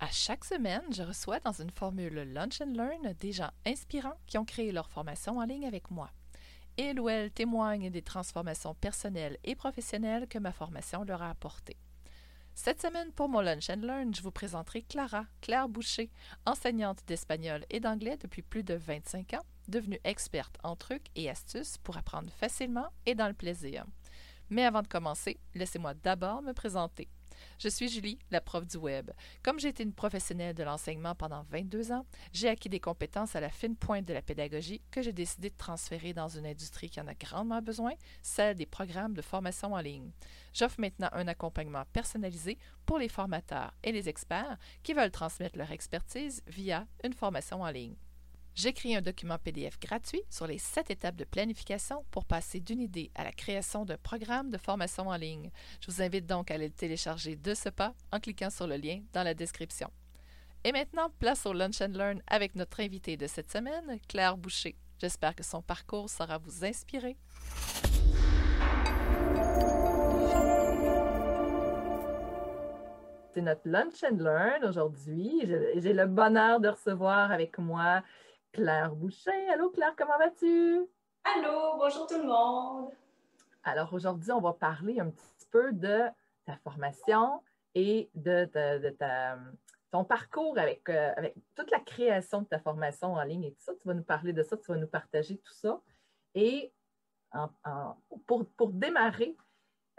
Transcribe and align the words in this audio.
À 0.00 0.10
chaque 0.12 0.44
semaine, 0.44 0.84
je 0.92 1.02
reçois 1.02 1.40
dans 1.40 1.52
une 1.52 1.72
formule 1.72 2.14
Lunch 2.32 2.60
and 2.60 2.72
Learn 2.72 3.14
des 3.18 3.32
gens 3.32 3.50
inspirants 3.66 4.18
qui 4.28 4.38
ont 4.38 4.44
créé 4.44 4.70
leur 4.70 4.88
formation 4.90 5.38
en 5.38 5.44
ligne 5.44 5.66
avec 5.66 5.90
moi. 5.90 6.10
Ils 6.76 7.00
ou 7.00 7.08
elles 7.08 7.32
témoignent 7.32 7.90
des 7.90 8.02
transformations 8.02 8.76
personnelles 8.76 9.38
et 9.42 9.56
professionnelles 9.56 10.28
que 10.28 10.38
ma 10.38 10.52
formation 10.52 11.02
leur 11.02 11.22
a 11.22 11.30
apportées. 11.30 11.76
Cette 12.54 12.80
semaine, 12.80 13.10
pour 13.12 13.28
mon 13.28 13.40
Lunch 13.40 13.70
and 13.70 13.82
Learn, 13.82 14.14
je 14.14 14.22
vous 14.22 14.30
présenterai 14.30 14.82
Clara, 14.82 15.26
Claire 15.40 15.68
Boucher, 15.68 16.12
enseignante 16.46 17.04
d'espagnol 17.08 17.64
et 17.68 17.80
d'anglais 17.80 18.16
depuis 18.16 18.42
plus 18.42 18.62
de 18.62 18.74
25 18.74 19.34
ans, 19.34 19.44
devenue 19.66 20.00
experte 20.04 20.58
en 20.62 20.76
trucs 20.76 21.06
et 21.16 21.28
astuces 21.28 21.76
pour 21.78 21.96
apprendre 21.96 22.32
facilement 22.32 22.88
et 23.04 23.16
dans 23.16 23.28
le 23.28 23.34
plaisir. 23.34 23.84
Mais 24.48 24.64
avant 24.64 24.82
de 24.82 24.88
commencer, 24.88 25.40
laissez-moi 25.56 25.94
d'abord 25.94 26.42
me 26.42 26.52
présenter. 26.52 27.08
Je 27.58 27.68
suis 27.68 27.88
Julie, 27.88 28.18
la 28.30 28.40
prof 28.40 28.66
du 28.66 28.76
web. 28.76 29.10
Comme 29.42 29.58
j'ai 29.58 29.68
été 29.68 29.82
une 29.82 29.92
professionnelle 29.92 30.54
de 30.54 30.62
l'enseignement 30.62 31.14
pendant 31.14 31.44
22 31.50 31.92
ans, 31.92 32.06
j'ai 32.32 32.48
acquis 32.48 32.68
des 32.68 32.80
compétences 32.80 33.36
à 33.36 33.40
la 33.40 33.50
fine 33.50 33.76
pointe 33.76 34.06
de 34.06 34.14
la 34.14 34.22
pédagogie 34.22 34.82
que 34.90 35.02
j'ai 35.02 35.12
décidé 35.12 35.50
de 35.50 35.56
transférer 35.56 36.12
dans 36.12 36.28
une 36.28 36.46
industrie 36.46 36.90
qui 36.90 37.00
en 37.00 37.08
a 37.08 37.14
grandement 37.14 37.62
besoin, 37.62 37.92
celle 38.22 38.56
des 38.56 38.66
programmes 38.66 39.14
de 39.14 39.22
formation 39.22 39.74
en 39.74 39.80
ligne. 39.80 40.10
J'offre 40.52 40.80
maintenant 40.80 41.10
un 41.12 41.28
accompagnement 41.28 41.84
personnalisé 41.92 42.58
pour 42.86 42.98
les 42.98 43.08
formateurs 43.08 43.72
et 43.82 43.92
les 43.92 44.08
experts 44.08 44.58
qui 44.82 44.94
veulent 44.94 45.10
transmettre 45.10 45.58
leur 45.58 45.70
expertise 45.72 46.42
via 46.46 46.86
une 47.04 47.12
formation 47.12 47.62
en 47.62 47.70
ligne. 47.70 47.96
J'écris 48.58 48.96
un 48.96 49.00
document 49.00 49.38
PDF 49.38 49.78
gratuit 49.78 50.24
sur 50.28 50.48
les 50.48 50.58
sept 50.58 50.90
étapes 50.90 51.14
de 51.14 51.22
planification 51.22 52.04
pour 52.10 52.24
passer 52.24 52.58
d'une 52.58 52.80
idée 52.80 53.12
à 53.14 53.22
la 53.22 53.30
création 53.30 53.84
d'un 53.84 53.98
programme 53.98 54.50
de 54.50 54.58
formation 54.58 55.06
en 55.06 55.16
ligne. 55.16 55.52
Je 55.80 55.88
vous 55.88 56.02
invite 56.02 56.26
donc 56.26 56.50
à 56.50 56.58
le 56.58 56.68
télécharger 56.68 57.36
de 57.36 57.54
ce 57.54 57.68
pas 57.68 57.94
en 58.10 58.18
cliquant 58.18 58.50
sur 58.50 58.66
le 58.66 58.74
lien 58.74 58.98
dans 59.12 59.22
la 59.22 59.34
description. 59.34 59.88
Et 60.64 60.72
maintenant, 60.72 61.08
place 61.20 61.46
au 61.46 61.52
Lunch 61.52 61.80
and 61.80 61.92
Learn 61.92 62.20
avec 62.26 62.56
notre 62.56 62.80
invitée 62.80 63.16
de 63.16 63.28
cette 63.28 63.48
semaine, 63.48 64.00
Claire 64.08 64.36
Boucher. 64.36 64.74
J'espère 64.98 65.36
que 65.36 65.44
son 65.44 65.62
parcours 65.62 66.10
saura 66.10 66.38
vous 66.38 66.64
inspirer. 66.64 67.16
C'est 73.34 73.40
notre 73.40 73.68
Lunch 73.68 74.02
and 74.02 74.16
Learn 74.16 74.64
aujourd'hui. 74.64 75.42
J'ai 75.76 75.92
le 75.92 76.06
bonheur 76.06 76.58
de 76.58 76.66
recevoir 76.66 77.30
avec 77.30 77.56
moi 77.58 78.02
Claire 78.58 78.92
Boucher. 78.96 79.48
Allô 79.50 79.70
Claire, 79.70 79.94
comment 79.96 80.18
vas-tu? 80.18 80.80
Allô, 81.22 81.76
bonjour 81.78 82.08
tout 82.08 82.18
le 82.18 82.26
monde. 82.26 82.90
Alors 83.62 83.94
aujourd'hui, 83.94 84.32
on 84.32 84.40
va 84.40 84.52
parler 84.52 84.98
un 84.98 85.10
petit 85.10 85.46
peu 85.52 85.72
de 85.72 86.00
ta 86.44 86.56
formation 86.64 87.40
et 87.76 88.10
de, 88.16 88.50
ton 89.92 90.02
parcours 90.02 90.58
avec, 90.58 90.88
euh, 90.88 91.12
avec, 91.16 91.36
toute 91.54 91.70
la 91.70 91.78
création 91.78 92.42
de 92.42 92.46
ta 92.46 92.58
formation 92.58 93.12
en 93.12 93.22
ligne 93.22 93.44
et 93.44 93.52
tout 93.52 93.60
ça. 93.60 93.74
Tu 93.80 93.86
vas 93.86 93.94
nous 93.94 94.02
parler 94.02 94.32
de 94.32 94.42
ça, 94.42 94.56
tu 94.56 94.72
vas 94.72 94.76
nous 94.76 94.88
partager 94.88 95.36
tout 95.38 95.54
ça. 95.54 95.80
Et 96.34 96.72
pour, 98.26 98.72
démarrer, 98.72 99.36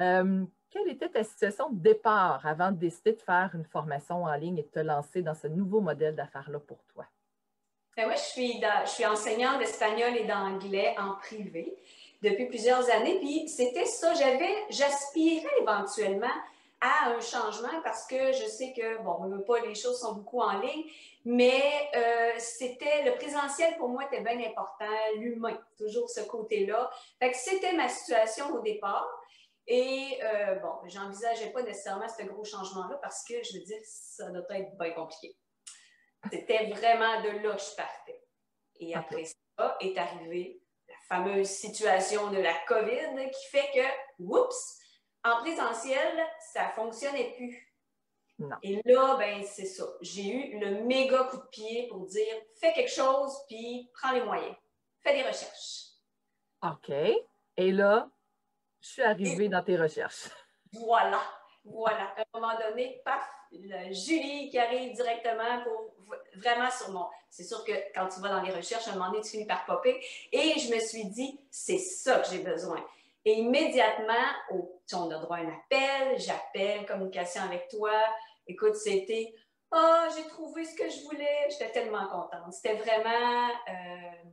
euh, 0.02 0.46
quelle 0.70 0.90
était 0.90 1.08
ta 1.08 1.24
situation 1.24 1.70
de 1.70 1.80
départ 1.80 2.46
avant 2.46 2.74
de 2.74 2.78
décider 2.78 3.14
de 3.14 3.22
faire 3.22 3.52
une 3.54 3.64
formation 3.64 4.26
en 4.26 4.36
ligne 4.36 4.58
et 4.58 4.64
de 4.64 4.68
te 4.68 4.80
lancer 4.80 5.22
dans 5.22 5.34
ce 5.34 5.48
nouveau 5.48 5.80
modèle 5.80 6.18
d'affaires-là 6.18 6.60
pour 6.60 6.84
toi? 6.88 7.06
Ben 8.00 8.10
je 8.16 8.22
suis, 8.22 8.62
je 8.86 8.90
suis 8.92 9.06
enseignante 9.06 9.60
d'espagnol 9.60 10.16
et 10.16 10.24
d'anglais 10.24 10.96
en 10.98 11.16
privé 11.16 11.76
depuis 12.22 12.46
plusieurs 12.46 12.90
années. 12.92 13.20
Puis 13.20 13.50
c'était 13.50 13.84
ça, 13.84 14.14
j'avais, 14.14 14.56
j'aspirais 14.70 15.52
éventuellement 15.60 16.32
à 16.80 17.10
un 17.10 17.20
changement 17.20 17.82
parce 17.84 18.08
que 18.08 18.32
je 18.32 18.46
sais 18.46 18.72
que, 18.72 19.04
bon, 19.04 19.18
on 19.20 19.28
veut 19.28 19.44
pas, 19.44 19.60
les 19.60 19.76
choses 19.76 20.00
sont 20.00 20.14
beaucoup 20.14 20.40
en 20.40 20.62
ligne, 20.62 20.86
mais 21.26 21.62
euh, 21.94 22.32
c'était, 22.38 23.04
le 23.04 23.16
présentiel 23.16 23.76
pour 23.76 23.90
moi 23.90 24.06
était 24.06 24.22
bien 24.22 24.40
important, 24.48 24.86
l'humain, 25.18 25.60
toujours 25.78 26.10
ce 26.10 26.22
côté-là. 26.22 26.90
Fait 27.20 27.32
que 27.32 27.38
c'était 27.38 27.74
ma 27.74 27.90
situation 27.90 28.46
au 28.56 28.62
départ. 28.62 29.10
Et 29.68 30.18
euh, 30.24 30.56
bon, 30.56 30.72
j'envisageais 30.86 31.52
pas 31.52 31.64
nécessairement 31.64 32.08
ce 32.08 32.24
gros 32.24 32.46
changement-là 32.46 32.98
parce 33.02 33.26
que, 33.26 33.44
je 33.44 33.58
veux 33.58 33.66
dire, 33.66 33.82
ça 33.84 34.30
doit 34.30 34.58
être 34.58 34.78
bien 34.78 34.92
compliqué. 34.92 35.36
C'était 36.32 36.68
vraiment 36.68 37.22
de 37.22 37.30
là 37.30 37.56
que 37.56 37.62
je 37.62 37.76
partais. 37.76 38.24
Et 38.80 38.96
après 38.96 39.26
ça 39.26 39.78
est 39.82 39.98
arrivée 39.98 40.62
la 40.88 40.96
fameuse 41.08 41.48
situation 41.48 42.32
de 42.32 42.38
la 42.38 42.54
COVID 42.68 43.30
qui 43.32 43.50
fait 43.50 43.70
que, 43.74 44.24
oups, 44.24 44.80
en 45.24 45.38
présentiel, 45.42 46.28
ça 46.54 46.68
ne 46.68 46.72
fonctionnait 46.72 47.34
plus. 47.36 47.66
Et 48.64 48.82
là, 48.86 49.18
ben, 49.18 49.44
c'est 49.44 49.66
ça. 49.66 49.86
J'ai 50.02 50.30
eu 50.30 50.60
le 50.60 50.86
méga 50.86 51.26
coup 51.26 51.38
de 51.38 51.48
pied 51.52 51.88
pour 51.90 52.06
dire 52.06 52.36
fais 52.60 52.72
quelque 52.72 52.92
chose, 52.92 53.34
puis 53.48 53.90
prends 53.94 54.14
les 54.14 54.24
moyens. 54.24 54.56
Fais 55.02 55.14
des 55.14 55.28
recherches. 55.28 55.90
OK. 56.62 56.90
Et 57.58 57.72
là, 57.72 58.10
je 58.80 58.88
suis 58.88 59.02
arrivée 59.02 59.50
dans 59.50 59.64
tes 59.64 59.78
recherches. 59.78 60.30
Voilà. 60.72 61.20
Voilà. 61.72 62.14
À 62.18 62.22
un 62.22 62.40
moment 62.40 62.54
donné, 62.60 63.02
paf, 63.06 63.24
Julie 63.92 64.50
qui 64.50 64.58
arrive 64.58 64.94
directement 64.94 65.64
pour 65.64 65.94
vraiment 66.36 66.70
sur 66.72 66.92
mon. 66.92 67.06
C'est 67.30 67.44
sûr 67.44 67.64
que 67.64 67.72
quand 67.94 68.08
tu 68.08 68.20
vas 68.22 68.30
dans 68.30 68.42
les 68.42 68.52
recherches, 68.52 68.88
à 68.88 68.92
un 68.92 68.96
moment 68.96 69.12
donné, 69.12 69.24
tu 69.24 69.32
finis 69.32 69.46
par 69.46 69.66
popper. 69.66 70.04
Et 70.32 70.60
je 70.60 70.74
me 70.74 70.80
suis 70.80 71.06
dit, 71.06 71.40
c'est 71.52 71.78
ça 71.78 72.20
que 72.20 72.30
j'ai 72.30 72.40
besoin. 72.40 72.84
Et 73.26 73.34
immédiatement, 73.34 74.14
on 74.52 75.12
a 75.12 75.20
droit 75.20 75.38
à 75.38 75.42
un 75.42 75.50
appel, 75.50 76.20
j'appelle, 76.20 76.86
communication 76.86 77.44
avec 77.44 77.68
toi. 77.70 77.92
Écoute, 78.48 78.76
c'était 78.76 79.34
Oh, 79.72 80.06
j'ai 80.16 80.28
trouvé 80.28 80.66
ce 80.66 80.76
que 80.76 80.90
je 80.90 81.04
voulais. 81.04 81.48
J'étais 81.52 81.72
tellement 81.72 82.08
contente. 82.08 82.52
C'était 82.52 82.76
vraiment. 82.76 83.50
Euh, 83.70 84.30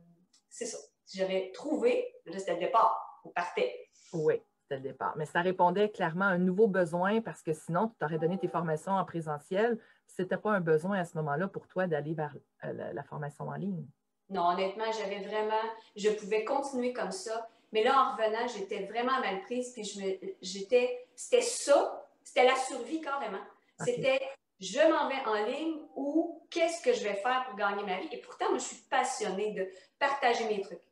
c'est 0.49 0.65
ça. 0.65 0.79
J'avais 1.13 1.51
trouvé, 1.51 2.15
là, 2.25 2.39
c'était 2.39 2.53
le 2.53 2.59
départ. 2.59 3.21
On 3.23 3.29
partait. 3.29 3.89
Oui 4.13 4.41
le 4.75 4.81
départ. 4.81 5.13
Mais 5.17 5.25
ça 5.25 5.41
répondait 5.41 5.89
clairement 5.89 6.25
à 6.25 6.29
un 6.29 6.37
nouveau 6.37 6.67
besoin 6.67 7.21
parce 7.21 7.41
que 7.41 7.53
sinon, 7.53 7.87
tu 7.87 7.95
t'aurais 7.99 8.17
donné 8.17 8.37
tes 8.37 8.47
formations 8.47 8.93
en 8.93 9.05
présentiel. 9.05 9.77
Ce 10.07 10.21
n'était 10.21 10.37
pas 10.37 10.51
un 10.51 10.61
besoin 10.61 10.99
à 10.99 11.05
ce 11.05 11.17
moment-là 11.17 11.47
pour 11.47 11.67
toi 11.67 11.87
d'aller 11.87 12.13
vers 12.13 12.35
euh, 12.65 12.93
la, 12.93 13.03
formation 13.03 13.47
en 13.47 13.55
ligne. 13.55 13.85
Non, 14.29 14.49
honnêtement, 14.49 14.91
j'avais 14.91 15.19
vraiment, 15.19 15.61
je 15.95 16.09
pouvais 16.09 16.43
continuer 16.43 16.93
comme 16.93 17.11
ça. 17.11 17.47
Mais 17.71 17.83
là, 17.83 17.93
en 17.99 18.15
revenant, 18.15 18.47
j'étais 18.47 18.85
vraiment 18.85 19.19
mal 19.19 19.41
prise. 19.41 19.73
Puis 19.73 19.83
je 19.83 20.01
me, 20.01 20.17
j'étais, 20.41 21.07
c'était 21.15 21.41
ça, 21.41 22.07
c'était 22.23 22.45
la 22.45 22.55
survie 22.55 23.01
carrément. 23.01 23.43
C'était, 23.83 24.21
je 24.59 24.79
m'en 24.79 25.07
vais 25.07 25.23
en 25.25 25.45
ligne 25.45 25.81
ou 25.95 26.41
qu'est-ce 26.49 26.81
que 26.81 26.93
je 26.93 27.03
vais 27.03 27.15
faire 27.15 27.45
pour 27.47 27.55
gagner 27.55 27.83
ma 27.83 27.99
vie? 27.99 28.09
Et 28.11 28.21
pourtant, 28.21 28.49
moi, 28.49 28.57
je 28.57 28.63
suis 28.63 28.83
passionnée 28.89 29.51
de 29.51 29.69
partager 29.99 30.45
mes 30.45 30.61
trucs 30.61 30.86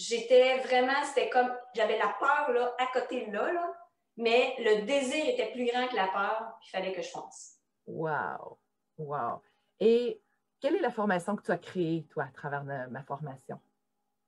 j'étais 0.00 0.58
vraiment, 0.58 1.04
c'était 1.04 1.28
comme, 1.28 1.52
j'avais 1.74 1.98
la 1.98 2.08
peur 2.18 2.50
là, 2.52 2.74
à 2.78 2.86
côté 2.86 3.26
là, 3.26 3.52
là, 3.52 3.72
mais 4.16 4.54
le 4.58 4.86
désir 4.86 5.28
était 5.28 5.52
plus 5.52 5.66
grand 5.66 5.86
que 5.88 5.96
la 5.96 6.08
peur, 6.08 6.58
il 6.64 6.70
fallait 6.70 6.92
que 6.92 7.02
je 7.02 7.10
fonce. 7.10 7.56
Wow! 7.86 8.58
Wow! 8.98 9.42
Et 9.78 10.20
quelle 10.60 10.76
est 10.76 10.80
la 10.80 10.90
formation 10.90 11.36
que 11.36 11.42
tu 11.42 11.52
as 11.52 11.58
créée, 11.58 12.06
toi, 12.10 12.24
à 12.24 12.32
travers 12.32 12.64
ma 12.64 13.02
formation? 13.02 13.60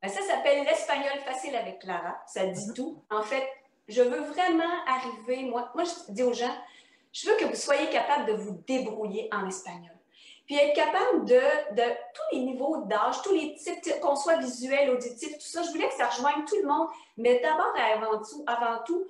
Ben, 0.03 0.09
ça 0.09 0.22
s'appelle 0.22 0.65
l'espagnol 0.65 1.19
facile 1.25 1.55
avec 1.56 1.81
Clara. 1.81 2.22
Ça 2.27 2.47
dit 2.47 2.60
mm-hmm. 2.60 2.75
tout. 2.75 3.04
En 3.10 3.22
fait, 3.22 3.47
je 3.89 4.03
veux 4.03 4.21
vraiment 4.21 4.84
arriver, 4.87 5.44
moi, 5.44 5.71
moi, 5.75 5.84
je 5.84 6.12
dis 6.12 6.22
aux 6.22 6.33
gens, 6.33 6.54
je 7.12 7.28
veux 7.28 7.37
que 7.37 7.44
vous 7.44 7.54
soyez 7.54 7.89
capable 7.91 8.27
de 8.27 8.33
vous 8.33 8.62
débrouiller 8.66 9.28
en 9.33 9.47
espagnol 9.47 9.97
puis 10.47 10.56
être 10.56 10.75
capable 10.75 11.25
de, 11.25 11.41
tous 12.14 12.36
les 12.36 12.41
niveaux 12.41 12.84
d'âge, 12.84 13.22
tous 13.22 13.32
les 13.32 13.54
types, 13.54 14.00
qu'on 14.00 14.16
soit 14.16 14.36
visuel, 14.36 14.91
auditif, 14.91 15.32
tout 15.32 15.47
ça. 15.47 15.62
Je 15.62 15.70
voulais 15.70 15.88
que 15.88 15.94
ça 15.94 16.08
rejoigne 16.08 16.44
tout 16.44 16.56
le 16.60 16.69
monde, 16.69 16.88
mais 17.16 17.41
d'abord 17.41 17.75
et 17.76 17.92
avant 17.92 18.22
tout, 18.22 18.44
avant 18.47 18.82
tout, 18.84 19.06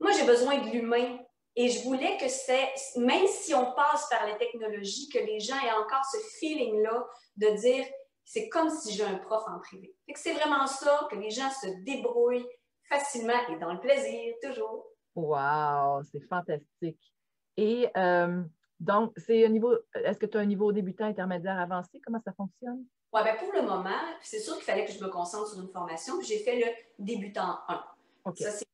moi, 0.00 0.12
j'ai 0.12 0.24
besoin 0.24 0.58
de 0.58 0.68
l'humain. 0.70 1.18
Et 1.56 1.70
je 1.70 1.82
voulais 1.82 2.16
que 2.18 2.28
c'est, 2.28 2.68
même 2.96 3.26
si 3.26 3.52
on 3.52 3.72
passe 3.72 4.08
par 4.08 4.26
les 4.26 4.36
technologies, 4.36 5.08
que 5.08 5.18
les 5.18 5.40
gens 5.40 5.56
aient 5.56 5.72
encore 5.72 6.04
ce 6.04 6.18
feeling-là 6.38 7.04
de 7.36 7.48
dire, 7.56 7.84
c'est 8.24 8.48
comme 8.48 8.70
si 8.70 8.94
j'ai 8.94 9.02
un 9.02 9.16
prof 9.16 9.42
en 9.48 9.58
privé. 9.58 9.92
c'est 10.14 10.34
vraiment 10.34 10.66
ça, 10.66 11.08
que 11.10 11.16
les 11.16 11.30
gens 11.30 11.50
se 11.50 11.66
débrouillent 11.84 12.46
facilement 12.88 13.40
et 13.48 13.56
dans 13.58 13.72
le 13.72 13.80
plaisir, 13.80 14.34
toujours. 14.42 14.86
Wow, 15.16 16.02
c'est 16.12 16.20
fantastique. 16.28 17.12
Et 17.56 17.88
euh, 17.96 18.42
donc, 18.80 19.12
c'est 19.16 19.44
un 19.44 19.48
niveau. 19.48 19.74
Est-ce 19.94 20.18
que 20.18 20.26
tu 20.26 20.38
as 20.38 20.40
un 20.40 20.46
niveau 20.46 20.72
débutant, 20.72 21.06
intermédiaire, 21.06 21.58
avancé? 21.58 22.00
Comment 22.04 22.20
ça 22.24 22.32
fonctionne? 22.32 22.84
Oui, 23.12 23.22
bien 23.22 23.36
pour 23.36 23.52
le 23.52 23.62
moment, 23.62 23.90
c'est 24.22 24.38
sûr 24.38 24.54
qu'il 24.56 24.64
fallait 24.64 24.84
que 24.84 24.92
je 24.92 25.02
me 25.02 25.08
concentre 25.08 25.48
sur 25.48 25.60
une 25.62 25.70
formation, 25.70 26.20
j'ai 26.20 26.38
fait 26.40 26.56
le 26.56 26.66
débutant 26.98 27.58
1. 27.68 27.84
Ça, 28.36 28.50
c'est 28.50 28.66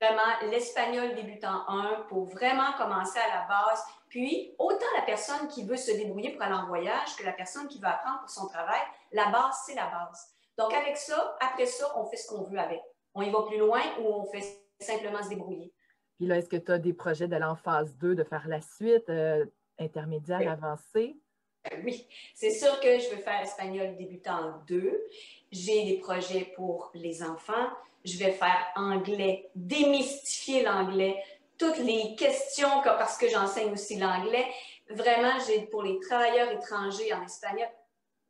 vraiment 0.00 0.50
l'espagnol 0.50 1.14
débutant 1.14 1.68
1 1.68 2.06
pour 2.08 2.24
vraiment 2.24 2.72
commencer 2.78 3.18
à 3.18 3.40
la 3.40 3.46
base. 3.46 3.84
Puis, 4.08 4.54
autant 4.58 4.86
la 4.96 5.02
personne 5.02 5.46
qui 5.48 5.64
veut 5.64 5.76
se 5.76 5.92
débrouiller 5.92 6.30
pour 6.30 6.42
aller 6.42 6.54
en 6.54 6.66
voyage 6.66 7.16
que 7.16 7.24
la 7.24 7.32
personne 7.32 7.68
qui 7.68 7.78
veut 7.78 7.86
apprendre 7.86 8.20
pour 8.20 8.30
son 8.30 8.46
travail, 8.46 8.80
la 9.12 9.30
base, 9.30 9.62
c'est 9.66 9.74
la 9.74 9.86
base. 9.86 10.26
Donc, 10.56 10.72
avec 10.72 10.96
ça, 10.96 11.36
après 11.40 11.66
ça, 11.66 11.92
on 11.96 12.06
fait 12.06 12.16
ce 12.16 12.28
qu'on 12.28 12.42
veut 12.42 12.58
avec. 12.58 12.80
On 13.14 13.22
y 13.22 13.30
va 13.30 13.42
plus 13.42 13.58
loin 13.58 13.80
ou 14.00 14.06
on 14.06 14.24
fait 14.24 14.42
simplement 14.80 15.22
se 15.22 15.28
débrouiller. 15.28 15.72
Puis 16.22 16.28
là, 16.28 16.38
est-ce 16.38 16.48
que 16.48 16.56
tu 16.56 16.70
as 16.70 16.78
des 16.78 16.92
projets 16.92 17.26
d'aller 17.26 17.46
en 17.46 17.56
phase 17.56 17.96
2, 17.96 18.14
de 18.14 18.22
faire 18.22 18.46
la 18.46 18.60
suite? 18.60 19.08
Euh, 19.08 19.44
intermédiaire, 19.76 20.52
avancé? 20.52 21.16
Ben 21.64 21.82
oui, 21.84 22.06
c'est 22.32 22.52
sûr 22.52 22.78
que 22.78 23.00
je 23.00 23.10
veux 23.10 23.20
faire 23.22 23.40
espagnol 23.40 23.96
débutant 23.96 24.62
2. 24.68 25.02
J'ai 25.50 25.84
des 25.84 25.98
projets 25.98 26.52
pour 26.54 26.92
les 26.94 27.24
enfants. 27.24 27.66
Je 28.04 28.16
vais 28.18 28.30
faire 28.30 28.68
anglais, 28.76 29.50
démystifier 29.56 30.62
l'anglais, 30.62 31.20
toutes 31.58 31.78
les 31.78 32.14
questions, 32.14 32.82
parce 32.84 33.18
que 33.18 33.28
j'enseigne 33.28 33.72
aussi 33.72 33.98
l'anglais. 33.98 34.46
Vraiment, 34.90 35.40
j'ai 35.44 35.62
pour 35.62 35.82
les 35.82 35.98
travailleurs 35.98 36.52
étrangers 36.52 37.12
en 37.12 37.24
espagnol 37.24 37.66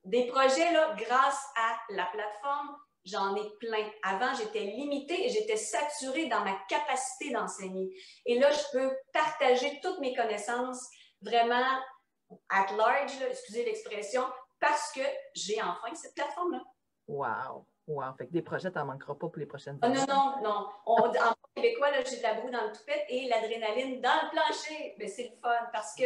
des 0.07 0.29
projets, 0.29 0.73
là, 0.73 0.97
grâce 0.97 1.47
à 1.57 1.95
la 1.95 2.07
plateforme, 2.07 2.75
j'en 3.05 3.35
ai 3.37 3.49
plein. 3.59 3.91
Avant, 4.03 4.35
j'étais 4.35 4.61
limitée 4.61 5.27
et 5.27 5.29
j'étais 5.29 5.57
saturée 5.57 6.27
dans 6.27 6.45
ma 6.45 6.57
capacité 6.69 7.33
d'enseigner. 7.33 7.95
Et 8.27 8.39
là, 8.39 8.51
je 8.51 8.79
peux 8.79 8.97
partager 9.13 9.81
toutes 9.83 10.01
mes 10.01 10.15
connaissances 10.15 10.89
vraiment 11.21 11.81
at 12.49 12.75
large, 12.77 13.21
excusez 13.29 13.65
l'expression, 13.65 14.23
parce 14.61 14.93
que 14.93 15.03
j'ai 15.35 15.61
enfin 15.61 15.95
cette 15.95 16.15
plateforme-là. 16.15 16.63
Wow! 17.09 17.67
Wow! 17.87 18.15
Fait 18.17 18.27
que 18.27 18.33
des 18.33 18.43
projets, 18.43 18.71
t'en 18.71 18.87
manqueras 18.87 19.15
pas 19.15 19.29
pour 19.29 19.39
les 19.39 19.47
prochaines 19.47 19.79
années. 19.83 19.99
non, 20.09 20.37
non, 20.43 20.43
non. 20.43 20.69
en 20.87 21.13
québécois, 21.57 21.89
j'ai 22.09 22.19
de 22.19 22.23
la 22.23 22.35
broue 22.35 22.51
dans 22.51 22.65
le 22.65 22.73
toupette 22.73 23.05
et 23.09 23.29
l'adrénaline 23.29 24.01
dans 24.01 24.23
le 24.23 24.31
plancher. 24.31 24.95
Mais 24.99 25.09
c'est 25.09 25.25
le 25.25 25.37
fun 25.43 25.69
parce 25.73 25.95
que 25.95 26.05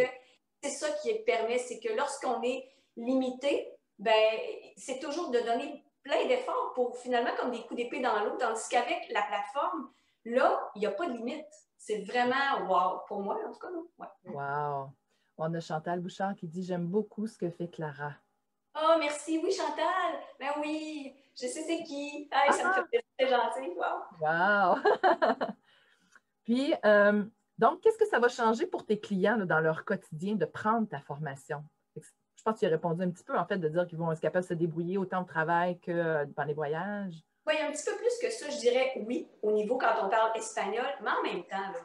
c'est 0.62 0.70
ça 0.70 0.90
qui 1.02 1.14
permet, 1.24 1.58
c'est 1.58 1.78
que 1.78 1.92
lorsqu'on 1.92 2.42
est 2.42 2.66
limité, 2.96 3.72
ben, 3.98 4.38
c'est 4.76 4.98
toujours 4.98 5.30
de 5.30 5.38
donner 5.40 5.85
plein 6.06 6.26
d'efforts 6.26 6.72
pour 6.74 6.96
finalement 6.96 7.34
comme 7.36 7.50
des 7.50 7.62
coups 7.62 7.76
d'épée 7.76 8.00
dans 8.00 8.24
l'eau, 8.24 8.36
tandis 8.38 8.62
qu'avec 8.70 9.08
la 9.10 9.22
plateforme, 9.22 9.90
là, 10.24 10.70
il 10.74 10.80
n'y 10.80 10.86
a 10.86 10.92
pas 10.92 11.08
de 11.08 11.12
limite. 11.12 11.46
C'est 11.76 12.02
vraiment 12.02 12.66
wow 12.68 13.00
pour 13.08 13.20
moi, 13.22 13.38
en 13.46 13.52
tout 13.52 13.58
cas. 13.58 13.68
Ouais. 13.98 14.32
Wow! 14.32 14.90
On 15.36 15.52
a 15.52 15.60
Chantal 15.60 16.00
Bouchard 16.00 16.34
qui 16.36 16.46
dit 16.46 16.64
J'aime 16.64 16.86
beaucoup 16.86 17.26
ce 17.26 17.36
que 17.36 17.50
fait 17.50 17.68
Clara. 17.68 18.12
Oh, 18.74 18.96
merci. 18.98 19.40
Oui, 19.42 19.52
Chantal. 19.52 20.20
Ben 20.38 20.50
oui, 20.60 21.14
je 21.34 21.46
sais 21.46 21.62
c'est 21.62 21.82
qui. 21.82 22.28
ça 22.50 22.68
me 22.68 22.72
fait 22.72 22.84
plaisir, 22.84 23.08
c'est 23.18 23.28
gentil. 23.28 23.76
Wow. 23.76 24.16
Wow. 24.20 25.46
Puis, 26.44 26.72
euh, 26.84 27.24
donc, 27.58 27.80
qu'est-ce 27.80 27.98
que 27.98 28.06
ça 28.06 28.18
va 28.18 28.28
changer 28.28 28.66
pour 28.66 28.86
tes 28.86 29.00
clients 29.00 29.38
dans 29.38 29.60
leur 29.60 29.84
quotidien 29.84 30.36
de 30.36 30.44
prendre 30.44 30.88
ta 30.88 31.00
formation? 31.00 31.64
Pense 32.46 32.60
tu 32.60 32.66
as 32.66 32.68
répondu 32.68 33.02
un 33.02 33.10
petit 33.10 33.24
peu, 33.24 33.36
en 33.36 33.44
fait, 33.44 33.58
de 33.58 33.68
dire 33.68 33.88
qu'ils 33.88 33.98
vont 33.98 34.12
être 34.12 34.20
capables 34.20 34.44
de 34.44 34.50
se 34.50 34.54
débrouiller 34.54 34.98
autant 34.98 35.22
au 35.22 35.24
travail 35.24 35.80
que 35.80 35.90
euh, 35.90 36.24
dans 36.36 36.44
les 36.44 36.54
voyages? 36.54 37.14
Oui, 37.44 37.54
un 37.60 37.72
petit 37.72 37.84
peu 37.84 37.96
plus 37.96 38.18
que 38.22 38.30
ça, 38.32 38.48
je 38.48 38.58
dirais 38.58 38.92
oui, 39.04 39.28
au 39.42 39.50
niveau 39.50 39.76
quand 39.76 39.92
on 40.04 40.08
parle 40.08 40.30
espagnol, 40.36 40.86
mais 41.02 41.10
en 41.10 41.22
même 41.24 41.42
temps, 41.42 41.80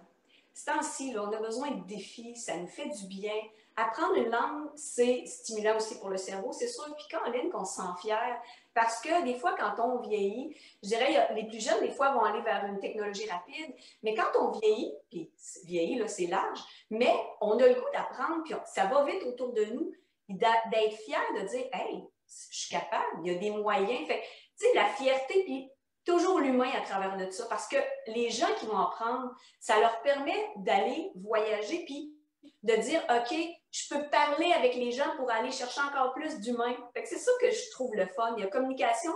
ce 0.54 0.66
temps-ci, 0.66 1.16
on 1.18 1.32
a 1.32 1.38
besoin 1.38 1.72
de 1.72 1.84
défis, 1.88 2.36
ça 2.36 2.58
nous 2.58 2.68
fait 2.68 2.90
du 2.90 3.08
bien. 3.08 3.34
Apprendre 3.76 4.14
une 4.18 4.30
langue, 4.30 4.70
c'est 4.76 5.26
stimulant 5.26 5.78
aussi 5.78 5.98
pour 5.98 6.10
le 6.10 6.18
cerveau, 6.18 6.52
c'est 6.52 6.68
sûr. 6.68 6.94
Puis 6.96 7.06
quand 7.10 7.28
ligne 7.32 7.50
qu'on 7.50 7.66
se 7.66 7.78
sent 7.78 7.88
fier, 8.00 8.40
parce 8.76 9.02
que 9.02 9.24
des 9.24 9.34
fois, 9.40 9.56
quand 9.58 9.84
on 9.84 10.00
vieillit, 10.02 10.56
je 10.84 10.90
dirais, 10.90 11.34
les 11.34 11.48
plus 11.48 11.60
jeunes, 11.60 11.80
des 11.80 11.90
fois, 11.90 12.12
vont 12.12 12.24
aller 12.24 12.42
vers 12.42 12.66
une 12.66 12.78
technologie 12.78 13.28
rapide, 13.28 13.74
mais 14.04 14.14
quand 14.14 14.40
on 14.40 14.52
vieillit, 14.52 14.94
puis 15.10 15.32
vieillit, 15.66 16.08
c'est 16.08 16.28
large, 16.28 16.60
mais 16.92 17.16
on 17.40 17.58
a 17.58 17.68
le 17.68 17.74
goût 17.74 17.90
d'apprendre, 17.94 18.44
puis 18.44 18.54
ça 18.66 18.86
va 18.86 19.04
vite 19.06 19.24
autour 19.24 19.54
de 19.54 19.66
nous, 19.66 19.92
d'être 20.38 20.98
fier 21.06 21.22
de 21.36 21.48
dire, 21.48 21.66
hey, 21.74 22.04
je 22.28 22.58
suis 22.58 22.70
capable, 22.70 23.22
il 23.24 23.34
y 23.34 23.36
a 23.36 23.40
des 23.40 23.52
moyens. 23.52 24.08
Fait 24.08 24.22
tu 24.58 24.68
sais, 24.68 24.74
la 24.76 24.86
fierté, 24.86 25.44
puis 25.44 25.70
toujours 26.06 26.40
l'humain 26.40 26.70
à 26.76 26.82
travers 26.82 27.18
de 27.18 27.30
ça, 27.32 27.46
parce 27.50 27.68
que 27.68 27.78
les 28.08 28.30
gens 28.30 28.54
qui 28.60 28.66
vont 28.66 28.78
apprendre, 28.78 29.32
ça 29.60 29.80
leur 29.80 30.02
permet 30.02 30.52
d'aller 30.58 31.12
voyager, 31.16 31.84
puis 31.86 32.16
de 32.64 32.76
dire, 32.76 33.04
OK, 33.10 33.38
je 33.72 33.88
peux 33.90 34.10
parler 34.10 34.52
avec 34.52 34.76
les 34.76 34.92
gens 34.92 35.16
pour 35.18 35.32
aller 35.32 35.52
chercher 35.52 35.82
encore 35.82 36.14
plus 36.14 36.40
d'humain. 36.40 36.76
C'est 36.96 37.18
ça 37.18 37.32
que 37.40 37.50
je 37.50 37.72
trouve 37.72 37.96
le 37.96 38.06
fun. 38.08 38.36
Il 38.38 38.44
y 38.44 38.48
a 38.48 38.50
communication, 38.50 39.14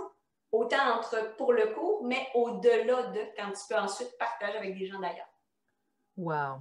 autant 0.52 0.98
entre 0.98 1.36
pour 1.36 1.52
le 1.52 1.74
cours, 1.74 2.04
mais 2.04 2.28
au-delà 2.34 3.04
de 3.08 3.20
quand 3.36 3.52
tu 3.52 3.62
peux 3.68 3.78
ensuite 3.78 4.16
partager 4.18 4.56
avec 4.56 4.76
des 4.76 4.86
gens 4.86 5.00
d'ailleurs. 5.00 5.28
Wow! 6.16 6.60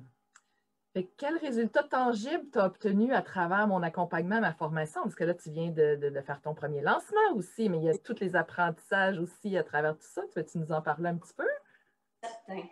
Quel 1.04 1.38
résultat 1.38 1.84
tangible 1.84 2.46
tu 2.52 2.60
as 2.60 2.66
obtenu 2.66 3.14
à 3.14 3.22
travers 3.22 3.68
mon 3.68 3.84
accompagnement, 3.84 4.40
ma 4.40 4.54
formation? 4.54 5.02
Parce 5.04 5.16
que 5.16 5.26
là, 5.26 5.34
tu 5.34 5.52
viens 5.52 5.70
de, 5.70 6.22
faire 6.26 6.42
ton 6.42 6.54
premier 6.54 6.82
lancement 6.82 7.34
aussi, 7.36 7.70
mais 7.70 7.78
il 7.78 7.84
y 7.84 7.90
a 7.90 7.98
tous 7.98 8.20
les 8.22 8.36
apprentissages 8.36 9.20
aussi 9.20 9.58
à 9.58 9.64
travers 9.64 9.98
tout 9.98 10.08
ça. 10.08 10.22
Tu 10.32 10.40
veux-tu 10.40 10.58
nous 10.58 10.72
en 10.72 10.82
parler 10.82 11.10
un 11.10 11.18
petit 11.18 11.34
peu? 11.34 11.48
Certain. 12.24 12.64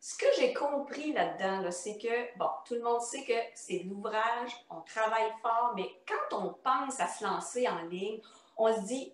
Ce 0.00 0.18
que 0.18 0.26
j'ai 0.38 0.52
compris 0.52 1.12
là-dedans, 1.14 1.70
c'est 1.70 1.96
que, 1.98 2.38
bon, 2.38 2.50
tout 2.66 2.74
le 2.74 2.82
monde 2.82 3.00
sait 3.00 3.24
que 3.24 3.32
c'est 3.54 3.78
l'ouvrage, 3.84 4.50
on 4.70 4.82
travaille 4.82 5.32
fort, 5.42 5.72
mais 5.74 5.88
quand 6.06 6.44
on 6.44 6.52
pense 6.52 7.00
à 7.00 7.08
se 7.08 7.24
lancer 7.24 7.66
en 7.66 7.82
ligne, 7.86 8.20
on 8.56 8.72
se 8.74 8.86
dit, 8.86 9.12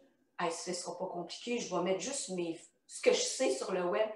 ce 0.50 0.70
ne 0.70 0.74
sera 0.74 0.98
pas 0.98 1.06
compliqué, 1.06 1.58
je 1.58 1.74
vais 1.74 1.82
mettre 1.82 2.00
juste 2.00 2.30
mes, 2.30 2.58
ce 2.86 3.00
que 3.00 3.12
je 3.12 3.20
sais 3.20 3.50
sur 3.52 3.72
le 3.72 3.84
web. 3.84 4.08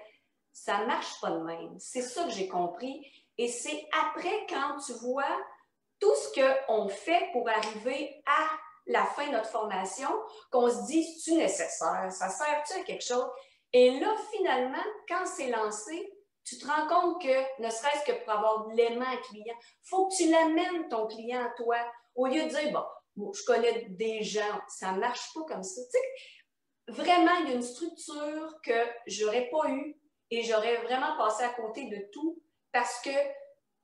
Ça 0.51 0.81
ne 0.81 0.85
marche 0.85 1.19
pas 1.21 1.31
de 1.31 1.39
même. 1.39 1.75
C'est 1.79 2.01
ça 2.01 2.23
que 2.25 2.31
j'ai 2.31 2.47
compris. 2.47 3.05
Et 3.37 3.47
c'est 3.47 3.87
après, 4.07 4.45
quand 4.47 4.77
tu 4.85 4.93
vois 4.93 5.37
tout 5.99 6.13
ce 6.15 6.65
qu'on 6.67 6.87
fait 6.89 7.29
pour 7.31 7.49
arriver 7.49 8.21
à 8.25 8.47
la 8.87 9.05
fin 9.05 9.27
de 9.27 9.31
notre 9.31 9.49
formation, 9.49 10.09
qu'on 10.51 10.69
se 10.69 10.85
dit, 10.85 11.03
c'est-tu 11.03 11.37
nécessaire? 11.37 12.11
Ça 12.11 12.29
sert-tu 12.29 12.73
à 12.73 12.83
quelque 12.83 13.03
chose? 13.03 13.27
Et 13.73 13.99
là, 13.99 14.15
finalement, 14.31 14.83
quand 15.07 15.25
c'est 15.25 15.49
lancé, 15.49 16.13
tu 16.45 16.57
te 16.57 16.67
rends 16.67 16.87
compte 16.87 17.21
que, 17.21 17.61
ne 17.61 17.69
serait-ce 17.69 18.05
que 18.05 18.23
pour 18.23 18.33
avoir 18.33 18.67
l'aimant 18.69 19.17
client, 19.29 19.55
faut 19.83 20.07
que 20.07 20.15
tu 20.15 20.29
l'amènes 20.29 20.87
ton 20.89 21.07
client 21.07 21.43
à 21.43 21.49
toi. 21.57 21.77
Au 22.13 22.27
lieu 22.27 22.43
de 22.43 22.49
dire, 22.49 22.71
bon, 23.15 23.33
je 23.33 23.43
connais 23.43 23.87
des 23.89 24.21
gens, 24.21 24.61
ça 24.67 24.91
ne 24.91 24.99
marche 24.99 25.33
pas 25.33 25.41
comme 25.47 25.63
ça. 25.63 25.81
Tu 25.81 25.89
sais, 25.89 27.01
vraiment, 27.01 27.33
il 27.41 27.49
y 27.49 27.51
a 27.51 27.55
une 27.55 27.63
structure 27.63 28.61
que 28.63 28.87
je 29.07 29.25
n'aurais 29.25 29.49
pas 29.49 29.69
eue 29.69 29.99
et 30.29 30.43
j'aurais 30.43 30.77
vraiment 30.83 31.17
passé 31.17 31.43
à 31.43 31.49
côté 31.49 31.85
de 31.85 32.11
tout 32.11 32.41
parce 32.75 32.99
que 32.99 33.09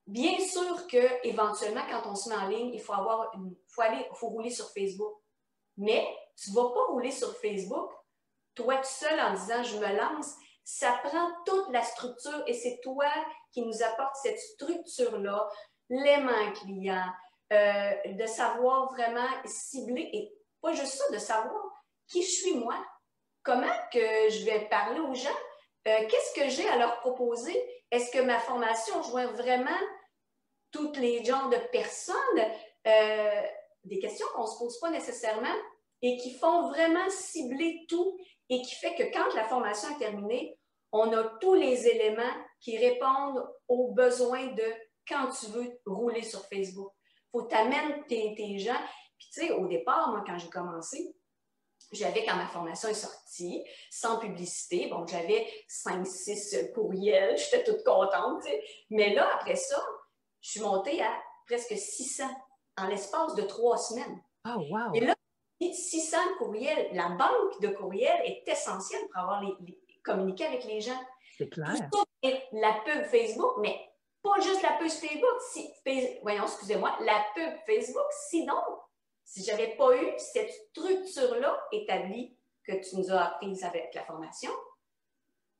bien 0.05 0.37
sûr 0.37 0.85
que 0.87 1.25
éventuellement, 1.25 1.85
quand 1.89 2.11
on 2.11 2.13
se 2.13 2.27
met 2.27 2.35
en 2.35 2.49
ligne, 2.49 2.73
il 2.73 2.81
faut 2.81 2.91
avoir 2.91 3.33
une, 3.35 3.55
faut 3.69 3.83
aller, 3.83 4.05
faut 4.15 4.27
rouler 4.27 4.49
sur 4.49 4.69
Facebook. 4.73 5.13
Mais 5.77 6.05
tu 6.35 6.51
vas 6.51 6.69
pas 6.73 6.83
rouler 6.89 7.11
sur 7.11 7.33
Facebook, 7.37 7.89
toi 8.53 8.75
tout 8.75 8.83
seul 8.83 9.17
en 9.17 9.33
disant 9.33 9.63
je 9.63 9.77
me 9.77 9.95
lance. 9.95 10.35
Ça 10.65 10.91
prend 11.05 11.31
toute 11.45 11.69
la 11.69 11.83
structure 11.83 12.43
et 12.47 12.53
c'est 12.53 12.81
toi 12.83 13.07
qui 13.53 13.61
nous 13.61 13.81
apporte 13.81 14.17
cette 14.21 14.39
structure-là, 14.39 15.49
l'aimant 15.89 16.51
client, 16.51 17.07
euh, 17.53 17.91
de 18.07 18.25
savoir 18.25 18.91
vraiment 18.91 19.29
cibler 19.45 20.09
et 20.11 20.33
pas 20.59 20.73
juste 20.73 20.97
ça, 20.97 21.13
de 21.13 21.17
savoir 21.17 21.63
qui 22.07 22.23
je 22.23 22.29
suis 22.29 22.55
moi, 22.55 22.75
comment 23.41 23.73
que 23.93 24.29
je 24.29 24.43
vais 24.43 24.67
parler 24.67 24.99
aux 24.99 25.13
gens, 25.13 25.29
euh, 25.87 26.07
qu'est-ce 26.09 26.33
que 26.41 26.49
j'ai 26.49 26.67
à 26.67 26.77
leur 26.77 26.99
proposer? 26.99 27.80
Est-ce 27.91 28.11
que 28.11 28.21
ma 28.23 28.39
formation 28.39 29.03
joint 29.03 29.27
vraiment 29.33 29.69
tous 30.71 30.93
les 30.93 31.23
genres 31.23 31.49
de 31.49 31.57
personnes? 31.71 32.15
Euh, 32.87 33.41
des 33.83 33.99
questions 33.99 34.27
qu'on 34.33 34.43
ne 34.43 34.47
se 34.47 34.57
pose 34.57 34.79
pas 34.79 34.89
nécessairement 34.91 35.55
et 36.01 36.17
qui 36.17 36.33
font 36.33 36.69
vraiment 36.69 37.09
cibler 37.09 37.85
tout 37.87 38.17
et 38.49 38.61
qui 38.61 38.75
fait 38.75 38.95
que 38.95 39.11
quand 39.13 39.33
la 39.35 39.43
formation 39.45 39.89
est 39.95 39.99
terminée, 39.99 40.57
on 40.91 41.11
a 41.13 41.23
tous 41.39 41.53
les 41.53 41.87
éléments 41.87 42.35
qui 42.59 42.77
répondent 42.77 43.47
aux 43.67 43.91
besoins 43.93 44.47
de 44.47 44.63
quand 45.07 45.29
tu 45.29 45.47
veux 45.47 45.79
rouler 45.85 46.21
sur 46.21 46.45
Facebook. 46.47 46.91
Il 47.33 47.39
faut 47.39 47.43
t'amener 47.43 48.03
tes, 48.07 48.35
tes 48.35 48.59
gens. 48.59 48.81
Puis 49.17 49.29
tu 49.33 49.41
sais, 49.41 49.51
au 49.51 49.67
départ, 49.67 50.09
moi, 50.11 50.23
quand 50.25 50.37
j'ai 50.37 50.49
commencé, 50.49 51.15
j'avais, 51.91 52.25
quand 52.25 52.35
ma 52.35 52.47
formation 52.47 52.89
est 52.89 52.93
sortie, 52.93 53.63
sans 53.89 54.19
publicité, 54.19 54.87
bon, 54.87 55.05
j'avais 55.05 55.47
5-6 55.69 56.71
courriels, 56.73 57.37
j'étais 57.51 57.63
toute 57.63 57.83
contente, 57.83 58.43
mais 58.89 59.13
là, 59.13 59.29
après 59.35 59.55
ça, 59.55 59.81
je 60.41 60.51
suis 60.51 60.61
montée 60.61 61.01
à 61.01 61.11
presque 61.45 61.77
600 61.77 62.23
en 62.77 62.87
l'espace 62.87 63.35
de 63.35 63.43
trois 63.43 63.77
semaines. 63.77 64.21
Oh, 64.47 64.61
wow! 64.69 64.93
Et 64.93 65.01
là, 65.01 65.13
600 65.61 66.17
courriels, 66.39 66.89
la 66.93 67.09
banque 67.09 67.61
de 67.61 67.67
courriels 67.67 68.21
est 68.25 68.47
essentielle 68.47 69.01
pour 69.13 69.21
avoir 69.21 69.43
les, 69.43 69.79
communiquer 70.03 70.45
avec 70.45 70.63
les 70.63 70.81
gens. 70.81 70.99
C'est 71.37 71.49
clair. 71.49 71.73
la 72.51 72.73
pub 72.85 73.05
Facebook, 73.05 73.53
mais 73.59 73.79
pas 74.23 74.39
juste 74.39 74.61
la 74.63 74.73
pub 74.73 74.89
Facebook, 74.89 75.41
si, 75.51 75.69
voyons, 76.21 76.43
excusez-moi, 76.43 76.95
la 77.01 77.23
pub 77.35 77.53
Facebook, 77.65 78.07
sinon, 78.29 78.61
si 79.31 79.45
je 79.45 79.51
n'avais 79.51 79.77
pas 79.77 79.95
eu 79.95 80.11
cette 80.17 80.51
structure-là 80.51 81.57
établie 81.71 82.35
que 82.65 82.73
tu 82.73 82.97
nous 82.97 83.11
as 83.11 83.27
apprise 83.27 83.63
avec 83.63 83.95
la 83.95 84.03
formation, 84.03 84.51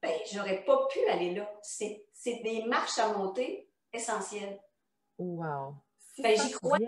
ben, 0.01 0.11
je 0.29 0.37
n'aurais 0.37 0.65
pas 0.65 0.87
pu 0.87 0.99
aller 1.07 1.33
là. 1.33 1.49
C'est 1.63 2.03
des 2.25 2.65
marches 2.65 2.99
à 2.99 3.13
monter 3.13 3.69
essentielles. 3.93 4.61
Wow! 5.17 5.75
Ben, 6.17 6.37
J'y 6.37 6.51
crois. 6.51 6.79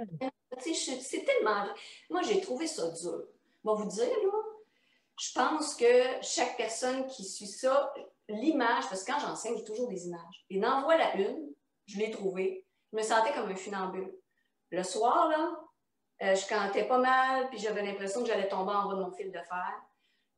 C'est 0.60 1.24
tellement. 1.24 1.68
Moi, 2.10 2.22
j'ai 2.24 2.42
trouvé 2.42 2.68
ça 2.68 2.92
dur. 2.92 3.28
Je 3.64 3.70
vais 3.70 3.76
vous 3.78 3.86
dire, 3.86 4.04
là, 4.04 4.40
je 5.18 5.32
pense 5.32 5.76
que 5.76 6.22
chaque 6.22 6.58
personne 6.58 7.08
qui 7.08 7.24
suit 7.24 7.48
ça, 7.48 7.94
l'image, 8.28 8.90
parce 8.90 9.06
que 9.06 9.12
quand 9.14 9.20
j'enseigne, 9.20 9.56
j'ai 9.56 9.64
toujours 9.64 9.88
des 9.88 10.08
images. 10.08 10.46
Et 10.50 10.60
n'en 10.60 10.84
voilà 10.84 11.16
une, 11.16 11.50
je 11.86 11.98
l'ai 11.98 12.12
trouvée, 12.12 12.66
je 12.92 12.98
me 12.98 13.04
sentais 13.04 13.34
comme 13.34 13.50
un 13.50 13.56
funambule. 13.56 14.14
Le 14.70 14.84
soir, 14.84 15.30
là, 15.30 15.63
euh, 16.24 16.36
je 16.36 16.48
cantais 16.48 16.86
pas 16.86 16.98
mal, 16.98 17.50
puis 17.50 17.60
j'avais 17.60 17.84
l'impression 17.84 18.22
que 18.22 18.28
j'allais 18.28 18.48
tomber 18.48 18.72
en 18.72 18.88
bas 18.88 18.96
de 18.96 19.02
mon 19.02 19.12
fil 19.12 19.32
de 19.32 19.40
fer. 19.40 19.74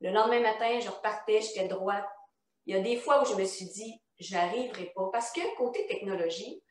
Le 0.00 0.10
lendemain 0.10 0.40
matin, 0.40 0.80
je 0.80 0.90
repartais, 0.90 1.40
j'étais 1.40 1.68
droite. 1.68 2.08
Il 2.66 2.74
y 2.74 2.78
a 2.78 2.82
des 2.82 2.96
fois 2.96 3.22
où 3.22 3.24
je 3.24 3.34
me 3.34 3.44
suis 3.44 3.66
dit, 3.66 4.02
j'arriverai 4.18 4.92
pas. 4.94 5.08
Parce 5.12 5.32
que 5.32 5.56
côté 5.56 5.86
technologie, 5.86 6.62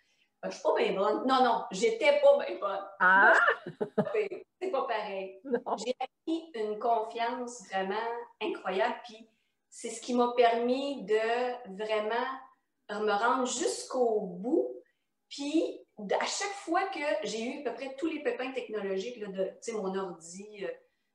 je 0.43 0.51
suis 0.51 0.61
pas 0.61 0.75
bien 0.75 0.93
bonne. 0.93 1.25
Non, 1.25 1.43
non, 1.43 1.63
j'étais 1.71 2.19
pas 2.21 2.45
bien 2.45 2.57
bonne. 2.59 2.85
Ah! 2.99 3.33
C'est 4.61 4.71
pas 4.71 4.83
pareil. 4.83 5.39
J'ai 5.77 5.95
acquis 5.99 6.51
une 6.53 6.77
confiance 6.77 7.67
vraiment 7.67 7.95
incroyable, 8.41 8.95
puis 9.05 9.29
c'est 9.69 9.89
ce 9.89 10.01
qui 10.01 10.13
m'a 10.13 10.33
permis 10.35 11.03
de 11.03 11.75
vraiment 11.75 12.25
me 12.89 13.11
rendre 13.11 13.47
jusqu'au 13.47 14.21
bout. 14.21 14.81
Puis, 15.29 15.84
à 15.97 16.25
chaque 16.25 16.53
fois 16.63 16.83
que 16.87 16.99
j'ai 17.23 17.43
eu 17.43 17.59
à 17.61 17.71
peu 17.71 17.75
près 17.75 17.95
tous 17.95 18.07
les 18.07 18.21
pépins 18.21 18.51
technologiques, 18.51 19.17
là, 19.17 19.27
de 19.27 19.71
mon 19.73 19.95
ordi, 19.95 20.65
euh, 20.65 20.69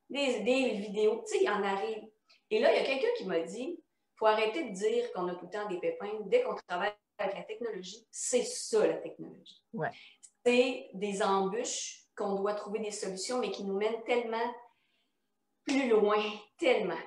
des, 0.09 0.41
des, 0.41 0.71
vidéos, 0.73 1.23
tu 1.27 1.39
sais, 1.39 1.45
il 1.45 1.51
en 1.51 1.63
arrive. 1.63 2.05
Et 2.51 2.59
là, 2.59 2.73
il 2.73 2.79
y 2.79 2.81
a 2.81 2.85
quelqu'un 2.85 3.13
qui 3.17 3.27
m'a 3.27 3.41
dit 3.41 3.79
il 3.79 4.19
faut 4.19 4.27
arrêter 4.27 4.69
de 4.69 4.75
dire 4.75 5.13
qu'on 5.13 5.29
a 5.29 5.35
tout 5.35 5.47
le 5.47 5.51
temps 5.51 5.69
des 5.69 5.79
pépins. 5.79 6.11
Dès 6.27 6.43
qu'on 6.43 6.55
travaille 6.69 6.93
avec 7.19 7.37
la 7.37 7.43
technologie, 7.45 8.07
c'est 8.11 8.43
ça 8.43 8.87
la 8.87 8.99
technologie. 8.99 9.63
Ouais. 9.73 9.91
C'est 10.45 10.91
des 10.95 11.23
embûches 11.23 12.05
qu'on 12.17 12.35
doit 12.35 12.55
trouver 12.55 12.81
des 12.81 12.91
solutions, 12.91 13.39
mais 13.39 13.51
qui 13.51 13.65
nous 13.65 13.77
mènent 13.77 14.03
tellement 14.05 14.55
plus 15.67 15.89
loin, 15.89 16.23
tellement. 16.59 16.99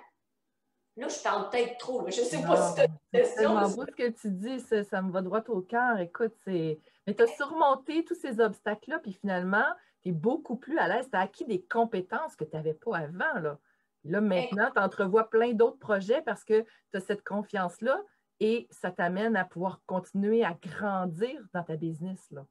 Là, 0.96 1.08
je 1.08 1.22
parle 1.24 1.50
peut-être 1.50 1.78
trop. 1.78 2.10
Je 2.10 2.22
ne 2.22 2.26
sais 2.26 2.42
pas 2.42 2.70
si 2.70 2.76
tu 2.76 2.82
as 2.82 2.86
une 2.86 2.98
question. 3.12 3.70
Ce 3.70 3.92
que 3.92 4.10
tu 4.10 4.32
dis, 4.32 4.60
ça, 4.60 5.02
me 5.02 5.12
va 5.12 5.22
droit 5.22 5.44
au 5.50 5.62
cœur. 5.62 6.00
Écoute, 6.00 6.34
c'est. 6.46 6.80
Mais 7.06 7.14
tu 7.14 7.24
as 7.24 7.28
surmonté 7.28 8.06
tous 8.06 8.16
ces 8.16 8.40
obstacles-là, 8.40 9.00
puis 9.00 9.14
finalement, 9.14 9.66
tu 10.02 10.10
es 10.10 10.12
beaucoup 10.12 10.56
plus 10.56 10.78
à 10.78 10.88
l'aise. 10.88 11.10
Tu 11.10 11.18
as 11.18 11.22
acquis 11.22 11.46
des 11.46 11.62
compétences 11.64 12.36
que 12.36 12.44
tu 12.44 12.56
n'avais 12.56 12.74
pas 12.74 12.98
avant. 12.98 13.40
Là, 13.40 13.60
là 14.04 14.22
maintenant, 14.22 14.70
tu 14.74 14.80
entrevois 14.80 15.30
plein 15.30 15.54
d'autres 15.54 15.80
projets 15.80 16.22
parce 16.22 16.44
que 16.44 16.62
tu 16.92 16.98
as 16.98 17.02
cette 17.02 17.24
confiance-là 17.24 18.02
et 18.40 18.68
ça 18.72 18.92
t'amène 18.92 19.36
à 19.36 19.46
pouvoir 19.46 19.82
continuer 19.86 20.44
à 20.44 20.54
grandir 20.54 21.42
dans 21.54 21.64
ta 21.64 21.76
business. 21.76 22.28
Là. 22.32 22.46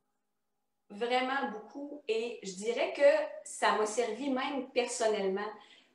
Vraiment 0.91 1.51
beaucoup. 1.53 2.03
Et 2.09 2.39
je 2.43 2.55
dirais 2.55 2.93
que 2.95 3.03
ça 3.45 3.77
m'a 3.77 3.87
servi 3.87 4.31
même 4.31 4.71
personnellement. 4.73 5.49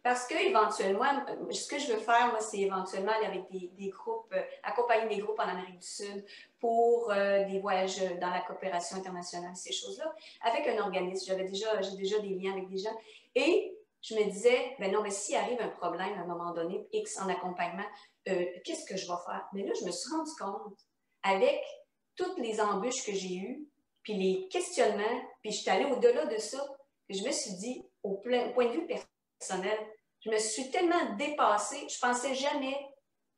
Parce 0.08 0.26
qu'éventuellement, 0.26 1.04
euh, 1.28 1.52
ce 1.52 1.68
que 1.68 1.78
je 1.78 1.92
veux 1.92 2.00
faire, 2.00 2.28
moi, 2.28 2.40
c'est 2.40 2.60
éventuellement 2.60 3.12
aller 3.12 3.26
avec 3.26 3.52
des, 3.52 3.90
groupes, 3.90 4.32
euh, 4.32 4.42
accompagner 4.64 5.14
des 5.14 5.22
groupes 5.22 5.38
en 5.38 5.50
Amérique 5.50 5.80
du 5.80 5.86
Sud 5.86 6.26
pour 6.62 7.12
euh, 7.12 7.44
des 7.44 7.60
voyages 7.60 8.00
dans 8.22 8.30
la 8.30 8.40
coopération 8.40 8.96
internationale, 8.96 9.54
ces 9.54 9.74
choses-là, 9.74 10.16
avec 10.44 10.66
un 10.66 10.82
organisme. 10.82 11.26
J'avais 11.28 11.44
déjà, 11.44 11.82
j'ai 11.82 11.98
déjà 11.98 12.20
des 12.20 12.30
liens 12.30 12.54
avec 12.54 12.70
des 12.70 12.78
gens. 12.78 12.98
Et 13.36 13.78
je 14.02 14.16
me 14.16 14.24
disais, 14.32 14.78
ben 14.80 14.94
non, 14.94 15.04
mais 15.04 15.12
s'il 15.12 15.36
arrive 15.36 15.60
un 15.60 15.68
problème 15.68 16.14
à 16.18 16.22
un 16.22 16.26
moment 16.26 16.54
donné, 16.54 16.88
X 16.94 17.20
en 17.20 17.28
accompagnement, 17.28 17.84
qu'est-ce 18.24 18.86
que 18.86 18.96
je 18.96 19.08
vais 19.08 19.20
faire? 19.26 19.46
Mais 19.52 19.64
là, 19.64 19.74
je 19.78 19.86
me 19.86 19.92
suis 19.92 20.10
rendu 20.10 20.32
compte, 20.40 20.80
avec 21.24 21.62
toutes 22.16 22.40
les 22.40 22.62
embûches 22.62 23.06
que 23.06 23.12
j'ai 23.12 23.36
eues, 23.36 23.68
puis 24.04 24.14
les 24.14 24.48
questionnements, 24.48 25.22
puis 25.42 25.52
je 25.52 25.58
suis 25.58 25.70
allée 25.70 25.92
au-delà 25.92 26.28
de 26.28 26.38
ça, 26.38 26.66
que 27.10 27.14
je 27.14 27.26
me 27.26 27.32
suis 27.32 27.56
dit, 27.56 27.84
au 28.04 28.14
point 28.14 28.68
de 28.68 28.72
vue 28.72 28.88
personnel, 28.88 29.78
je 30.22 30.30
me 30.30 30.38
suis 30.38 30.70
tellement 30.72 31.16
dépassée, 31.18 31.88
je 31.90 32.00
pensais 32.00 32.34
jamais 32.34 32.76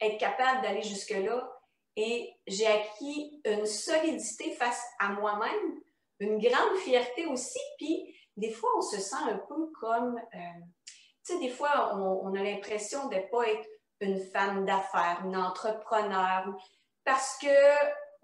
être 0.01 0.17
capable 0.17 0.61
d'aller 0.61 0.83
jusque-là. 0.83 1.51
Et 1.95 2.33
j'ai 2.47 2.67
acquis 2.67 3.41
une 3.45 3.65
solidité 3.65 4.51
face 4.53 4.81
à 4.99 5.09
moi-même, 5.09 5.81
une 6.19 6.39
grande 6.39 6.77
fierté 6.77 7.25
aussi, 7.25 7.59
puis 7.77 8.15
des 8.37 8.51
fois, 8.51 8.69
on 8.77 8.81
se 8.81 8.99
sent 8.99 9.17
un 9.29 9.37
peu 9.37 9.69
comme, 9.79 10.17
euh, 10.17 10.59
tu 11.25 11.33
sais, 11.33 11.39
des 11.39 11.49
fois, 11.49 11.93
on, 11.95 12.33
a 12.35 12.41
l'impression 12.41 13.07
de 13.09 13.15
ne 13.15 13.21
pas 13.29 13.49
être 13.49 13.67
une 13.99 14.19
femme 14.19 14.65
d'affaires, 14.65 15.21
une 15.25 15.35
entrepreneur, 15.35 16.45
parce 17.03 17.37
que, 17.39 17.47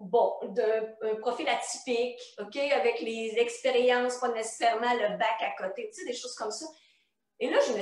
bon, 0.00 0.32
d'un 0.48 1.16
profil 1.20 1.46
atypique, 1.48 2.18
OK, 2.38 2.56
avec 2.56 3.00
les 3.00 3.34
expériences, 3.36 4.16
pas 4.18 4.28
nécessairement 4.28 4.94
le 4.94 5.18
bac 5.18 5.36
à 5.40 5.62
côté, 5.62 5.90
tu 5.92 6.00
sais, 6.00 6.06
des 6.06 6.16
choses 6.16 6.34
comme 6.34 6.50
ça. 6.50 6.66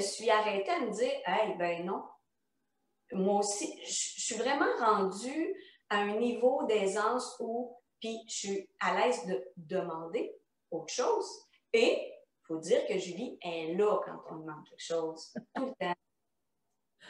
Suis 0.04 0.30
arrêtée 0.30 0.70
à 0.70 0.80
me 0.80 0.90
dire, 0.90 1.12
hey, 1.26 1.56
ben 1.56 1.84
non, 1.84 2.02
moi 3.12 3.40
aussi, 3.40 3.78
je 3.84 4.20
suis 4.20 4.36
vraiment 4.36 4.72
rendue 4.78 5.54
à 5.88 5.98
un 5.98 6.16
niveau 6.16 6.64
d'aisance 6.64 7.36
où, 7.40 7.76
puis 8.00 8.18
je 8.28 8.34
suis 8.34 8.70
à 8.80 8.98
l'aise 8.98 9.26
de 9.26 9.44
demander 9.56 10.34
autre 10.70 10.92
chose. 10.92 11.26
Et 11.72 12.12
il 12.44 12.46
faut 12.46 12.58
dire 12.58 12.86
que 12.86 12.98
Julie 12.98 13.38
est 13.42 13.74
là 13.74 14.00
quand 14.04 14.22
on 14.30 14.40
demande 14.40 14.64
quelque 14.68 14.82
chose, 14.82 15.32
tout 15.54 15.66
le 15.66 15.72
temps. 15.72 15.94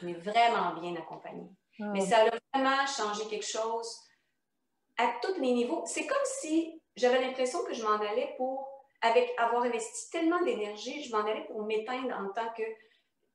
On 0.02 0.08
est 0.08 0.14
vraiment 0.14 0.80
bien 0.80 0.94
accompagnée. 0.96 1.50
Ah. 1.80 1.84
Mais 1.92 2.00
ça 2.00 2.24
a 2.24 2.30
vraiment 2.52 2.86
changé 2.86 3.26
quelque 3.28 3.46
chose 3.46 4.00
à 4.96 5.12
tous 5.22 5.40
les 5.40 5.52
niveaux. 5.52 5.82
C'est 5.86 6.06
comme 6.06 6.16
si 6.24 6.80
j'avais 6.96 7.20
l'impression 7.20 7.64
que 7.64 7.74
je 7.74 7.82
m'en 7.82 8.00
allais 8.00 8.34
pour 8.36 8.73
avec 9.04 9.34
avoir 9.36 9.64
investi 9.64 10.10
tellement 10.10 10.42
d'énergie, 10.42 11.04
je 11.04 11.14
m'en 11.14 11.22
allais 11.26 11.44
pour 11.44 11.62
m'éteindre 11.64 12.10
en 12.16 12.32
tant 12.32 12.50
que 12.56 12.62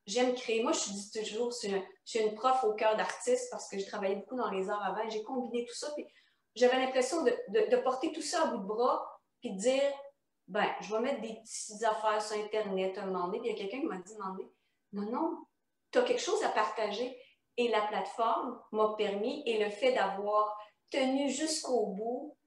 j'aime 0.07 0.33
créer. 0.33 0.63
Moi, 0.63 0.71
je 0.71 0.91
dis 0.91 1.11
toujours, 1.11 1.51
je 1.51 1.77
suis 2.05 2.19
une 2.19 2.33
prof 2.33 2.63
au 2.63 2.73
cœur 2.73 2.97
d'artiste 2.97 3.49
parce 3.51 3.69
que 3.69 3.77
j'ai 3.77 3.85
travaillé 3.85 4.15
beaucoup 4.15 4.35
dans 4.35 4.49
les 4.49 4.67
arts 4.71 4.83
avant. 4.83 5.07
J'ai 5.07 5.21
combiné 5.21 5.65
tout 5.65 5.75
ça. 5.75 5.91
Puis 5.93 6.07
j'avais 6.55 6.79
l'impression 6.79 7.23
de, 7.23 7.75
porter 7.83 8.11
tout 8.11 8.23
ça 8.23 8.43
à 8.43 8.45
bout 8.47 8.57
de 8.57 8.65
bras 8.65 9.21
puis 9.41 9.51
de 9.51 9.59
dire, 9.59 9.93
ben, 10.47 10.65
je 10.81 10.91
vais 10.91 11.01
mettre 11.01 11.21
des 11.21 11.35
petites 11.35 11.83
affaires 11.83 12.19
sur 12.19 12.43
Internet 12.43 12.97
un 12.97 13.05
moment 13.05 13.27
donné. 13.27 13.39
Puis 13.39 13.49
il 13.49 13.53
y 13.53 13.55
a 13.55 13.59
quelqu'un 13.59 13.81
qui 13.81 13.85
m'a 13.85 13.97
dit, 13.97 14.15
non, 14.17 15.03
non, 15.03 15.37
tu 15.91 15.99
as 15.99 16.01
quelque 16.01 16.19
chose 16.19 16.43
à 16.43 16.49
partager. 16.49 17.15
Et 17.57 17.67
la 17.67 17.81
plateforme 17.81 18.59
m'a 18.71 18.95
permis, 18.97 19.43
et 19.45 19.63
le 19.63 19.69
fait 19.69 19.91
d'avoir 19.91 20.57
tenu 20.89 21.29
jusqu'au 21.29 21.87
bout, 21.87 22.37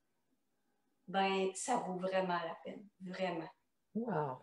ben, 1.09 1.49
ça 1.55 1.77
vaut 1.77 1.95
vraiment 1.95 2.39
la 2.39 2.57
peine, 2.65 2.85
vraiment. 3.01 3.49
Wow! 3.95 4.39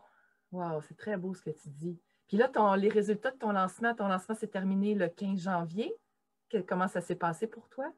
Wow, 0.51 0.81
c'est 0.87 0.97
très 0.97 1.15
beau 1.15 1.33
ce 1.33 1.41
que 1.41 1.51
tu 1.51 1.69
dis. 1.69 1.99
Puis 2.27 2.37
là, 2.37 2.47
ton, 2.47 2.73
les 2.73 2.89
résultats 2.89 3.31
de 3.31 3.37
ton 3.37 3.51
lancement, 3.51 3.93
ton 3.93 4.07
lancement 4.07 4.35
s'est 4.35 4.47
terminé 4.47 4.93
le 4.93 5.09
15 5.09 5.39
janvier. 5.39 5.95
comment 6.67 6.87
ça 6.87 7.01
s'est 7.01 7.15
passé 7.15 7.47
pour 7.47 7.67
toi? 7.69 7.91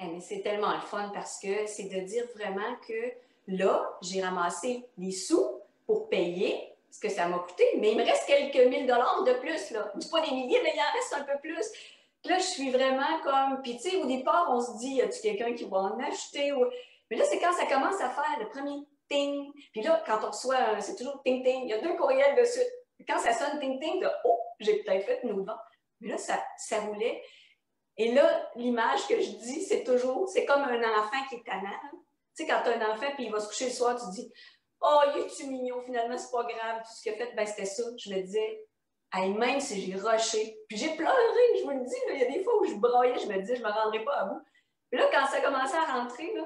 Eh, 0.00 0.20
c'est 0.20 0.40
tellement 0.40 0.72
le 0.74 0.80
fun 0.80 1.10
parce 1.14 1.38
que 1.40 1.66
c'est 1.66 1.88
de 1.88 2.00
dire 2.00 2.24
vraiment 2.34 2.76
que 2.86 3.12
là, 3.46 3.96
j'ai 4.02 4.22
ramassé 4.22 4.84
des 4.98 5.12
sous 5.12 5.60
pour 5.86 6.08
payer 6.08 6.72
ce 6.90 7.00
que 7.00 7.08
ça 7.08 7.26
m'a 7.26 7.38
coûté, 7.38 7.64
mais 7.78 7.92
il 7.92 7.98
me 7.98 8.04
reste 8.04 8.26
quelques 8.26 8.68
mille 8.68 8.86
dollars 8.86 9.24
de 9.24 9.32
plus. 9.34 9.70
Là. 9.72 9.90
Je 9.94 10.00
dis 10.00 10.08
pas 10.08 10.20
des 10.20 10.32
milliers, 10.32 10.60
mais 10.62 10.72
il 10.74 10.80
en 10.80 10.92
reste 10.94 11.14
un 11.14 11.24
peu 11.24 11.38
plus. 11.40 11.66
Là, 12.24 12.38
je 12.38 12.44
suis 12.44 12.70
vraiment 12.70 13.20
comme. 13.22 13.62
Puis, 13.62 13.76
tu 13.76 13.90
sais, 13.90 13.96
au 13.96 14.06
départ, 14.06 14.46
on 14.50 14.60
se 14.60 14.78
dit, 14.78 14.94
y 14.94 15.02
a-tu 15.02 15.20
quelqu'un 15.20 15.54
qui 15.54 15.64
va 15.64 15.78
en 15.78 15.98
acheter? 15.98 16.52
Mais 17.10 17.16
là, 17.16 17.24
c'est 17.24 17.38
quand 17.38 17.52
ça 17.52 17.66
commence 17.66 18.00
à 18.00 18.10
faire 18.10 18.38
le 18.38 18.48
premier 18.48 18.86
ting. 19.08 19.52
Puis 19.72 19.82
là, 19.82 20.02
quand 20.06 20.24
on 20.24 20.28
reçoit, 20.28 20.80
c'est 20.80 20.96
toujours 20.96 21.22
ting 21.22 21.44
ting. 21.44 21.64
Il 21.64 21.68
y 21.68 21.74
a 21.74 21.80
deux 21.80 21.96
courriels 21.96 22.36
dessus. 22.36 22.60
Quand 23.08 23.18
ça 23.18 23.32
sonne 23.32 23.60
ting 23.60 23.78
ting, 23.80 24.00
de 24.00 24.08
oh, 24.24 24.40
j'ai 24.60 24.82
peut-être 24.82 25.04
fait 25.04 25.20
une 25.22 25.32
autre 25.32 25.56
Mais 26.00 26.08
là, 26.08 26.18
ça, 26.18 26.42
ça 26.56 26.80
roulait. 26.80 27.22
Et 27.96 28.12
là, 28.12 28.50
l'image 28.56 29.06
que 29.06 29.20
je 29.20 29.30
dis, 29.30 29.62
c'est 29.62 29.84
toujours, 29.84 30.28
c'est 30.28 30.44
comme 30.44 30.62
un 30.62 30.98
enfant 30.98 31.24
qui 31.28 31.36
est 31.36 31.44
tannant. 31.44 31.70
Tu 32.36 32.44
sais, 32.44 32.46
quand 32.46 32.62
tu 32.64 32.70
as 32.70 32.78
un 32.78 32.92
enfant 32.92 33.06
puis 33.14 33.26
il 33.26 33.32
va 33.32 33.38
se 33.38 33.46
coucher 33.46 33.66
le 33.66 33.70
soir, 33.70 33.96
tu 33.96 34.06
te 34.06 34.10
dis 34.20 34.32
Oh, 34.86 35.00
il 35.14 35.22
est-tu 35.22 35.46
mignon, 35.46 35.80
finalement, 35.80 36.18
c'est 36.18 36.30
pas 36.30 36.44
grave, 36.44 36.82
tout 36.82 36.94
ce 36.94 37.02
qu'il 37.02 37.12
a 37.12 37.16
fait, 37.16 37.34
ben 37.34 37.46
c'était 37.46 37.64
ça. 37.64 37.84
Je 37.96 38.10
me 38.12 38.20
disais, 38.20 38.66
hey, 39.14 39.32
même 39.32 39.58
si 39.58 39.80
j'ai 39.80 39.96
rushé, 39.96 40.58
puis 40.68 40.76
j'ai 40.76 40.94
pleuré, 40.94 41.14
je 41.58 41.62
vous 41.62 41.70
le 41.70 41.84
dis, 41.84 41.96
il 42.10 42.18
y 42.18 42.22
a 42.22 42.30
des 42.30 42.44
fois 42.44 42.60
où 42.60 42.64
je 42.66 42.74
broyais, 42.74 43.18
je 43.18 43.26
me 43.26 43.38
disais, 43.38 43.56
je 43.56 43.62
me 43.62 43.70
rendrai 43.70 44.04
pas 44.04 44.12
à 44.12 44.24
bout. 44.26 44.42
Puis 44.90 45.00
là, 45.00 45.08
quand 45.10 45.26
ça 45.26 45.40
commençait 45.40 45.78
à 45.78 46.00
rentrer, 46.00 46.34
là, 46.34 46.42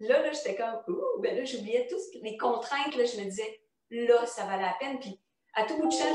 Là, 0.00 0.22
là 0.22 0.32
j'étais 0.32 0.56
comme, 0.56 0.94
ouh, 0.94 1.20
ben 1.20 1.36
là, 1.36 1.44
j'oubliais 1.44 1.86
toutes 1.88 2.22
les 2.22 2.36
contraintes. 2.36 2.94
Là, 2.96 3.04
je 3.04 3.18
me 3.18 3.24
disais, 3.24 3.60
là, 3.90 4.26
ça 4.26 4.44
valait 4.44 4.62
la 4.62 4.76
peine. 4.78 4.98
Puis, 4.98 5.20
à 5.54 5.64
tout 5.64 5.76
bout 5.76 5.88
de 5.88 5.92
champ, 5.92 6.14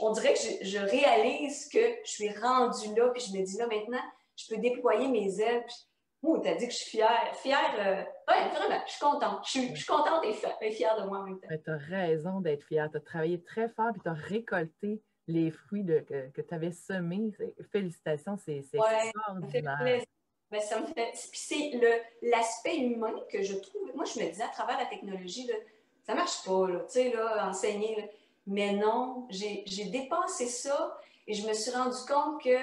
on 0.00 0.12
dirait 0.12 0.34
que 0.34 0.64
je, 0.64 0.78
réalise 0.78 1.68
que 1.68 1.78
je 2.04 2.10
suis 2.10 2.30
rendue 2.30 2.94
là. 2.96 3.08
Puis, 3.10 3.24
je 3.28 3.38
me 3.38 3.44
dis, 3.44 3.56
là, 3.58 3.66
maintenant, 3.66 4.02
je 4.36 4.54
peux 4.54 4.60
déployer 4.60 5.08
mes 5.08 5.40
ailes. 5.40 5.64
Puis, 5.66 5.76
oh, 6.22 6.38
t'as 6.38 6.54
dit 6.54 6.66
que 6.66 6.72
je 6.72 6.78
suis 6.78 6.90
fière. 6.90 7.34
Fière, 7.34 7.74
euh, 7.78 8.32
ouais, 8.32 8.48
vraiment, 8.50 8.82
je 8.86 8.92
suis 8.92 9.00
contente. 9.00 9.44
Je 9.44 9.50
suis, 9.50 9.86
contente 9.86 10.24
et, 10.24 10.70
fière 10.70 11.00
de 11.02 11.08
moi 11.08 11.18
en 11.18 11.24
même 11.24 11.40
temps. 11.40 11.48
Tu 11.48 11.70
as 11.70 11.76
raison 11.76 12.40
d'être 12.40 12.64
fière. 12.64 12.90
Tu 12.90 12.98
as 12.98 13.00
travaillé 13.00 13.42
très 13.42 13.68
fort 13.68 13.92
puis 13.92 14.02
tu 14.02 14.08
as 14.08 14.14
récolté 14.14 15.02
les 15.26 15.50
fruits 15.50 15.84
de, 15.84 16.00
que, 16.00 16.40
tu 16.40 16.54
avais 16.54 16.72
semés. 16.72 17.32
Félicitations, 17.72 18.36
c'est 18.36 18.64
ouais, 18.74 19.06
extraordinaire. 19.06 20.04
Ben, 20.50 20.60
ça 20.60 20.80
me 20.80 20.86
fait. 20.86 21.12
Puis 21.12 21.40
c'est 21.40 21.70
l'aspect 22.22 22.76
humain 22.76 23.14
que 23.30 23.42
je 23.42 23.54
trouve. 23.54 23.94
Moi, 23.94 24.04
je 24.04 24.20
me 24.20 24.28
disais 24.28 24.42
à 24.42 24.48
travers 24.48 24.78
la 24.78 24.86
technologie, 24.86 25.46
là, 25.46 25.54
ça 26.04 26.14
marche 26.14 26.44
pas, 26.44 26.66
tu 26.66 26.92
sais, 26.92 27.12
là, 27.12 27.48
enseigner. 27.48 28.10
Mais 28.46 28.72
non, 28.72 29.26
j'ai 29.30 29.84
dépassé 29.84 30.46
ça 30.46 30.98
et 31.26 31.34
je 31.34 31.46
me 31.46 31.52
suis 31.52 31.70
rendu 31.70 31.98
compte 32.08 32.42
que 32.42 32.56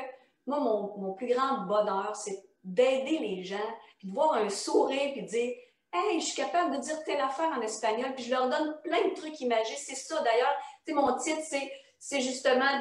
moi, 0.46 0.60
mon, 0.60 0.98
mon 0.98 1.14
plus 1.14 1.28
grand 1.28 1.66
bonheur, 1.66 2.16
c'est 2.16 2.44
d'aider 2.64 3.20
les 3.20 3.44
gens, 3.44 3.58
puis 4.00 4.10
de 4.10 4.14
voir 4.14 4.34
un 4.34 4.50
sourire, 4.50 5.14
puis 5.14 5.22
de 5.22 5.28
dire 5.28 5.54
Hey, 5.94 6.20
je 6.20 6.26
suis 6.26 6.36
capable 6.36 6.76
de 6.76 6.82
dire 6.82 7.02
telle 7.06 7.22
affaire 7.22 7.50
en 7.58 7.62
espagnol, 7.62 8.14
puis 8.14 8.26
je 8.26 8.32
leur 8.32 8.50
donne 8.50 8.78
plein 8.84 9.08
de 9.08 9.14
trucs 9.14 9.40
imagés. 9.40 9.76
C'est 9.78 9.96
ça 9.96 10.22
d'ailleurs. 10.22 10.54
Tu 10.86 10.92
sais, 10.92 10.94
mon 10.94 11.18
titre, 11.18 11.42
c'est 11.44 11.72
c'est 12.00 12.22
justement 12.22 12.80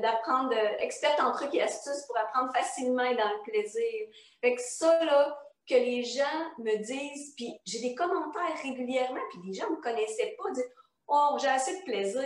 d'apprendre, 0.00 0.50
de, 0.50 0.82
experte 0.82 1.20
en 1.20 1.32
trucs 1.32 1.54
et 1.54 1.62
astuces 1.62 2.04
pour 2.06 2.16
apprendre 2.16 2.52
facilement 2.52 3.04
et 3.04 3.16
dans 3.16 3.28
le 3.28 3.42
plaisir. 3.50 4.08
Fait 4.40 4.54
que 4.54 4.60
ça, 4.62 5.04
là, 5.04 5.38
que 5.68 5.74
les 5.74 6.02
gens 6.02 6.50
me 6.58 6.76
disent, 6.82 7.34
puis 7.36 7.58
j'ai 7.64 7.80
des 7.80 7.94
commentaires 7.94 8.56
régulièrement, 8.62 9.20
puis 9.30 9.40
les 9.46 9.54
gens 9.54 9.70
ne 9.70 9.76
me 9.76 9.82
connaissaient 9.82 10.36
pas, 10.38 10.50
disent 10.52 10.72
Oh, 11.06 11.36
j'ai 11.40 11.48
assez 11.48 11.78
de 11.78 11.84
plaisir, 11.84 12.22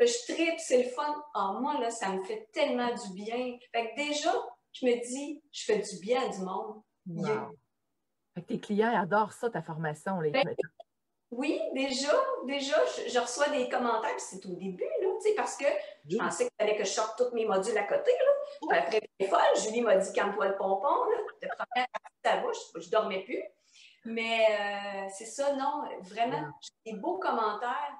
euh, 0.00 0.06
je 0.06 0.32
tripe, 0.32 0.58
c'est 0.58 0.82
le 0.82 0.88
fun. 0.90 1.24
Ah, 1.34 1.56
moi, 1.60 1.78
là, 1.80 1.90
ça 1.90 2.10
me 2.10 2.22
fait 2.24 2.48
tellement 2.52 2.92
du 2.92 3.14
bien. 3.14 3.56
Fait 3.72 3.90
que 3.90 3.96
déjà, 3.96 4.32
je 4.72 4.86
me 4.86 5.00
dis, 5.00 5.42
je 5.52 5.64
fais 5.64 5.78
du 5.78 6.00
bien 6.00 6.22
à 6.22 6.28
du 6.28 6.40
monde. 6.40 6.82
Wow. 7.06 7.56
Fait 8.34 8.42
que 8.42 8.46
tes 8.46 8.60
clients 8.60 8.94
adorent 9.00 9.32
ça, 9.32 9.50
ta 9.50 9.62
formation. 9.62 10.20
Les... 10.20 10.30
Ben, 10.30 10.44
oui, 11.30 11.60
déjà, 11.74 12.12
déjà, 12.46 12.76
je, 13.06 13.18
reçois 13.18 13.48
des 13.50 13.68
commentaires, 13.68 14.16
puis 14.16 14.24
c'est 14.30 14.46
au 14.46 14.54
début, 14.54 14.84
tu 15.22 15.28
sais, 15.28 15.34
parce 15.34 15.56
que 15.56 15.66
je 16.08 16.16
pensais 16.16 16.44
qu'il 16.44 16.54
fallait 16.58 16.76
que 16.76 16.84
je 16.84 16.90
sorte 16.90 17.18
tous 17.18 17.34
mes 17.34 17.46
modules 17.46 17.76
à 17.76 17.84
côté, 17.84 18.10
là. 18.10 18.78
Après, 18.78 19.00
folle, 19.28 19.62
Julie 19.62 19.82
m'a 19.82 19.96
dit 19.96 20.12
calme-toi 20.12 20.48
le 20.48 20.56
pompon, 20.56 21.04
là. 21.04 21.16
De 21.42 21.48
première 21.48 21.86
à 22.24 22.36
bouche, 22.38 22.56
je, 22.74 22.80
je 22.80 22.90
dormais 22.90 23.24
plus. 23.24 23.42
Mais 24.04 24.46
euh, 24.50 25.08
c'est 25.16 25.26
ça, 25.26 25.54
non, 25.56 25.84
vraiment, 26.02 26.50
j'ai 26.60 26.92
des 26.92 26.98
beaux 26.98 27.18
commentaires 27.18 27.96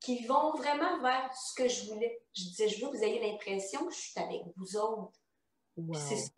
qui 0.00 0.24
vont 0.26 0.52
vraiment 0.52 1.00
vers 1.00 1.34
ce 1.34 1.54
que 1.54 1.68
je 1.68 1.86
voulais. 1.86 2.20
Je 2.34 2.44
disais, 2.44 2.68
je 2.68 2.84
veux 2.84 2.90
que 2.90 2.96
vous 2.96 3.02
ayez 3.02 3.20
l'impression 3.20 3.84
que 3.86 3.92
je 3.92 3.98
suis 3.98 4.20
avec 4.20 4.42
vous 4.56 4.76
autres. 4.76 5.18
C'est 5.94 6.16
ça. 6.16 6.32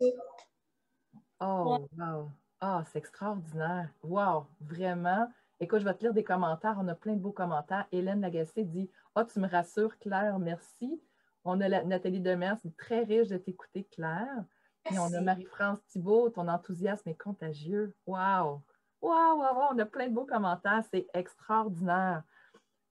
Oh, 1.39 1.77
wow. 1.97 2.29
Ah, 2.59 2.83
c'est 2.91 2.99
extraordinaire. 2.99 3.89
Wow, 4.03 4.45
vraiment. 4.59 5.27
Écoute, 5.59 5.79
je 5.79 5.85
vais 5.85 5.93
te 5.93 6.03
lire 6.03 6.13
des 6.13 6.23
commentaires. 6.23 6.77
On 6.79 6.87
a 6.87 6.95
plein 6.95 7.13
de 7.13 7.19
beaux 7.19 7.31
commentaires. 7.31 7.87
Hélène 7.91 8.21
Lagacé 8.21 8.63
dit 8.63 8.89
Ah, 9.15 9.25
tu 9.25 9.39
me 9.39 9.47
rassures, 9.47 9.97
Claire, 9.99 10.39
merci. 10.39 11.01
On 11.43 11.59
a 11.59 11.83
Nathalie 11.83 12.21
Demers, 12.21 12.57
c'est 12.61 12.75
très 12.77 13.03
riche 13.03 13.27
de 13.27 13.37
t'écouter, 13.37 13.83
Claire. 13.91 14.45
Et 14.89 14.97
on 14.97 15.13
a 15.13 15.21
Marie-France 15.21 15.79
Thibault, 15.87 16.29
ton 16.29 16.47
enthousiasme 16.47 17.09
est 17.09 17.21
contagieux. 17.21 17.93
Wow! 18.07 18.61
Wow, 19.01 19.35
wow, 19.37 19.55
wow! 19.55 19.67
On 19.71 19.79
a 19.79 19.85
plein 19.85 20.07
de 20.07 20.13
beaux 20.13 20.25
commentaires. 20.25 20.83
C'est 20.91 21.07
extraordinaire. 21.13 22.23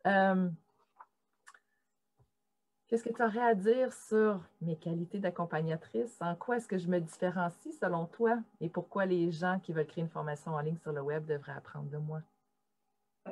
Euh, 0.07 0.49
qu'est-ce 2.87 3.05
que 3.05 3.15
tu 3.15 3.23
aurais 3.23 3.41
à 3.41 3.55
dire 3.55 3.93
sur 3.93 4.41
mes 4.61 4.77
qualités 4.77 5.19
d'accompagnatrice? 5.19 6.17
En 6.21 6.35
quoi 6.35 6.57
est-ce 6.57 6.69
que 6.69 6.79
je 6.79 6.89
me 6.89 7.01
différencie 7.01 7.75
selon 7.79 8.07
toi? 8.07 8.39
Et 8.61 8.69
pourquoi 8.69 9.07
les 9.07 9.31
gens 9.31 9.59
qui 9.61 9.73
veulent 9.73 9.87
créer 9.87 10.05
une 10.05 10.11
formation 10.11 10.53
en 10.55 10.61
ligne 10.61 10.79
sur 10.79 10.93
le 10.93 11.01
web 11.01 11.25
devraient 11.25 11.53
apprendre 11.53 11.89
de 11.91 11.99
moi? 11.99 12.21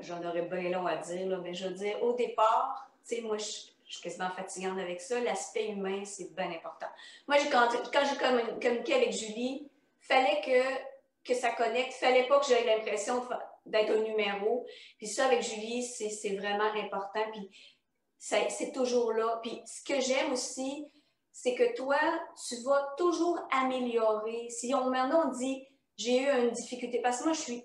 J'en 0.00 0.23
aurais 0.25 0.42
bien 0.42 0.71
long 0.71 0.87
à 0.87 0.97
dire, 0.97 1.40
mais 1.42 1.54
je 1.54 1.66
veux 1.68 1.75
dire, 1.75 2.02
au 2.02 2.12
départ, 2.12 2.90
tu 3.07 3.16
sais, 3.16 3.21
moi, 3.23 3.38
je, 3.38 3.45
suis 3.45 4.02
quasiment 4.02 4.30
fatigante 4.30 4.78
avec 4.78 5.00
ça. 5.00 5.18
L'aspect 5.21 5.68
humain, 5.68 6.04
c'est 6.04 6.35
bien 6.35 6.50
important. 6.50 6.87
Moi, 7.26 7.38
quand, 7.50 7.68
quand 7.92 8.02
j'ai 8.04 8.16
communiqué 8.18 8.95
avec 8.95 9.12
Julie, 9.12 9.66
fallait 10.00 10.42
que, 10.45 11.25
que 11.25 11.35
ça 11.35 11.52
connecte, 11.52 11.95
fallait 11.95 12.26
pas 12.28 12.38
que 12.38 12.47
j'aie 12.47 12.64
l'impression 12.64 13.26
d'être 13.64 13.90
un 13.90 14.02
numéro. 14.02 14.66
Puis 14.99 15.07
ça, 15.07 15.26
avec 15.26 15.42
Julie, 15.42 15.83
c'est 15.83 16.37
vraiment 16.37 16.71
important. 16.75 17.25
Puis 17.33 17.50
c'est 18.18 18.73
toujours 18.73 19.12
là. 19.12 19.40
Puis 19.42 19.62
ce 19.64 19.83
que 19.83 20.00
j'aime 20.00 20.33
aussi, 20.33 20.87
c'est 21.33 21.54
que 21.54 21.75
toi, 21.75 21.99
tu 22.47 22.57
vas 22.62 22.95
toujours 22.99 23.38
améliorer. 23.52 24.50
Si 24.50 24.75
on 24.75 24.90
maintenant 24.90 25.30
dit 25.30 25.66
j'ai 25.97 26.23
eu 26.23 26.28
une 26.28 26.50
difficulté, 26.50 27.00
parce 27.00 27.18
que 27.18 27.25
moi, 27.25 27.33
je 27.33 27.40
suis 27.40 27.64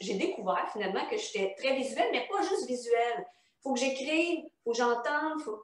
j'ai 0.00 0.14
découvert 0.14 0.68
finalement 0.72 1.06
que 1.08 1.16
j'étais 1.16 1.54
très 1.56 1.74
visuelle, 1.74 2.08
mais 2.12 2.26
pas 2.28 2.42
juste 2.42 2.66
visuelle. 2.66 3.26
Il 3.26 3.62
faut 3.62 3.74
que 3.74 3.80
j'écrive, 3.80 4.40
il 4.44 4.52
faut 4.64 4.72
que 4.72 4.78
j'entende. 4.78 5.40
Faut... 5.44 5.62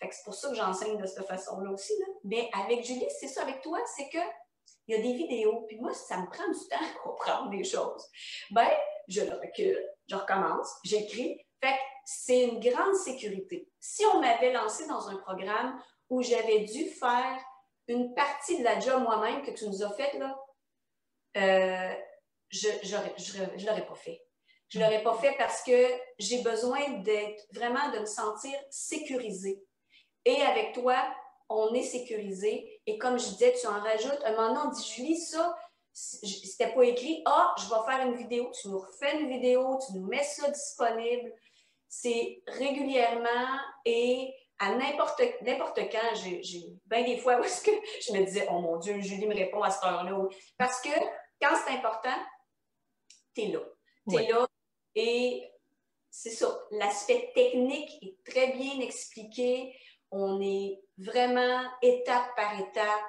c'est 0.00 0.24
pour 0.24 0.34
ça 0.34 0.48
que 0.48 0.54
j'enseigne 0.54 0.96
de 0.96 1.06
cette 1.06 1.26
façon-là 1.26 1.70
aussi. 1.70 1.92
Mais 2.24 2.48
avec 2.52 2.84
Julie, 2.84 3.06
c'est 3.20 3.28
ça, 3.28 3.42
avec 3.42 3.60
toi, 3.62 3.78
c'est 3.96 4.08
que 4.08 4.18
il 4.88 4.96
y 4.96 4.98
a 4.98 5.02
des 5.02 5.14
vidéos, 5.14 5.62
puis 5.62 5.78
moi, 5.80 5.92
ça 5.92 6.16
me 6.18 6.26
prend 6.26 6.48
du 6.48 6.68
temps 6.68 6.76
à 6.76 6.98
comprendre 7.02 7.50
des 7.50 7.64
choses. 7.64 8.08
Ben, 8.50 8.70
je 9.08 9.20
le 9.22 9.34
recule, 9.34 9.84
je 10.08 10.14
recommence, 10.14 10.68
j'écris. 10.84 11.40
Fait 11.60 11.72
que 11.72 11.82
c'est 12.04 12.44
une 12.44 12.60
grande 12.60 12.94
sécurité. 12.94 13.68
Si 13.80 14.04
on 14.06 14.20
m'avait 14.20 14.52
lancé 14.52 14.86
dans 14.86 15.08
un 15.08 15.16
programme 15.16 15.80
où 16.08 16.22
j'avais 16.22 16.60
dû 16.60 16.88
faire 16.88 17.36
une 17.88 18.14
partie 18.14 18.58
de 18.58 18.64
la 18.64 18.78
job 18.78 19.02
moi-même 19.02 19.42
que 19.42 19.50
tu 19.50 19.66
nous 19.66 19.82
as 19.82 19.90
faite, 19.90 20.14
là, 20.14 20.38
euh, 21.36 21.94
je 22.50 22.68
ne 22.68 23.66
l'aurais 23.66 23.86
pas 23.86 23.94
fait. 23.94 24.22
Je 24.68 24.78
ne 24.78 24.84
l'aurais 24.84 25.02
pas 25.02 25.16
fait 25.18 25.34
parce 25.38 25.62
que 25.62 25.88
j'ai 26.18 26.42
besoin 26.42 26.80
d'être 26.98 27.46
vraiment 27.52 27.90
de 27.92 28.00
me 28.00 28.06
sentir 28.06 28.52
sécurisée. 28.70 29.62
Et 30.24 30.42
avec 30.42 30.72
toi, 30.72 30.96
on 31.48 31.72
est 31.74 31.82
sécurisé. 31.82 32.80
Et 32.86 32.98
comme 32.98 33.18
je 33.18 33.26
disais, 33.26 33.54
tu 33.60 33.66
en 33.66 33.80
rajoutes. 33.80 34.20
Un 34.24 34.32
moment 34.32 34.48
donné, 34.48 34.60
on 34.66 34.70
dit 34.70 34.92
Julie, 34.92 35.16
ça, 35.16 35.56
c'était 35.92 36.74
pas 36.74 36.84
écrit. 36.84 37.22
Ah, 37.26 37.54
je 37.58 37.64
vais 37.64 37.90
faire 37.90 38.06
une 38.06 38.16
vidéo. 38.16 38.50
Tu 38.60 38.68
nous 38.68 38.78
refais 38.78 39.20
une 39.20 39.28
vidéo, 39.28 39.78
tu 39.86 39.96
nous 39.96 40.06
mets 40.06 40.24
ça 40.24 40.50
disponible. 40.50 41.32
C'est 41.88 42.42
régulièrement 42.48 43.58
et 43.84 44.34
à 44.58 44.74
n'importe 44.74 45.20
quand, 45.92 46.14
j'ai 46.14 46.42
bien 46.86 47.04
des 47.04 47.18
fois 47.18 47.38
où 47.40 47.42
que 47.42 47.70
je 48.00 48.12
me 48.12 48.24
disais, 48.24 48.48
oh 48.50 48.58
mon 48.58 48.78
Dieu, 48.78 49.00
Julie 49.00 49.26
me 49.26 49.34
répond 49.34 49.62
à 49.62 49.70
cette 49.70 49.84
heure-là. 49.84 50.18
Parce 50.58 50.80
que 50.80 50.90
quand 51.40 51.54
c'est 51.64 51.74
important, 51.74 52.16
tu 53.36 53.42
es 53.42 53.52
là. 53.52 53.60
Tu 54.08 54.16
es 54.16 54.28
là 54.28 54.46
et 54.94 55.50
c'est 56.10 56.30
ça. 56.30 56.58
L'aspect 56.70 57.30
technique 57.34 58.02
est 58.02 58.16
très 58.24 58.52
bien 58.52 58.80
expliqué. 58.80 59.76
On 60.10 60.40
est 60.40 60.80
vraiment 60.96 61.62
étape 61.82 62.34
par 62.34 62.58
étape 62.58 63.04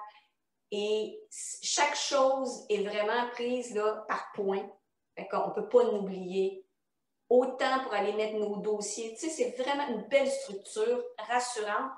et 0.71 1.17
chaque 1.61 1.95
chose 1.95 2.65
est 2.69 2.83
vraiment 2.83 3.29
prise 3.31 3.73
là, 3.73 4.05
par 4.07 4.31
point. 4.33 4.69
On 5.17 5.47
ne 5.47 5.53
peut 5.53 5.69
pas 5.69 5.83
l'oublier. 5.83 6.65
Autant 7.29 7.83
pour 7.83 7.93
aller 7.93 8.13
mettre 8.13 8.37
nos 8.37 8.57
dossiers. 8.57 9.13
Tu 9.13 9.27
sais, 9.27 9.29
c'est 9.29 9.61
vraiment 9.61 9.87
une 9.89 10.07
belle 10.07 10.29
structure 10.29 11.03
rassurante 11.17 11.91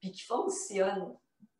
puis 0.00 0.12
qui 0.12 0.22
fonctionne. 0.22 1.16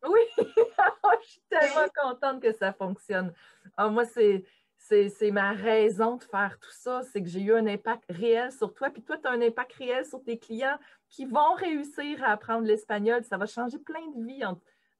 Oui, 0.07 0.21
je 0.37 1.27
suis 1.27 1.41
tellement 1.49 1.87
contente 1.95 2.41
que 2.41 2.53
ça 2.53 2.71
fonctionne. 2.71 3.33
Ah, 3.75 3.89
moi, 3.89 4.05
c'est 4.05 4.45
c'est 4.79 5.31
ma 5.31 5.51
raison 5.51 6.15
de 6.15 6.23
faire 6.23 6.57
tout 6.59 6.71
ça, 6.71 7.01
c'est 7.11 7.21
que 7.21 7.29
j'ai 7.29 7.41
eu 7.41 7.53
un 7.53 7.67
impact 7.67 8.05
réel 8.09 8.51
sur 8.51 8.73
toi, 8.73 8.89
puis 8.89 9.03
toi, 9.03 9.17
tu 9.17 9.27
as 9.27 9.31
un 9.31 9.41
impact 9.41 9.73
réel 9.73 10.05
sur 10.05 10.23
tes 10.23 10.37
clients 10.37 10.77
qui 11.09 11.25
vont 11.25 11.53
réussir 11.53 12.23
à 12.23 12.31
apprendre 12.31 12.65
l'espagnol. 12.65 13.23
Ça 13.23 13.37
va 13.37 13.45
changer 13.45 13.77
plein 13.77 14.07
de 14.15 14.25
vies 14.25 14.43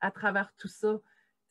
à 0.01 0.11
travers 0.11 0.53
tout 0.57 0.67
ça. 0.67 0.99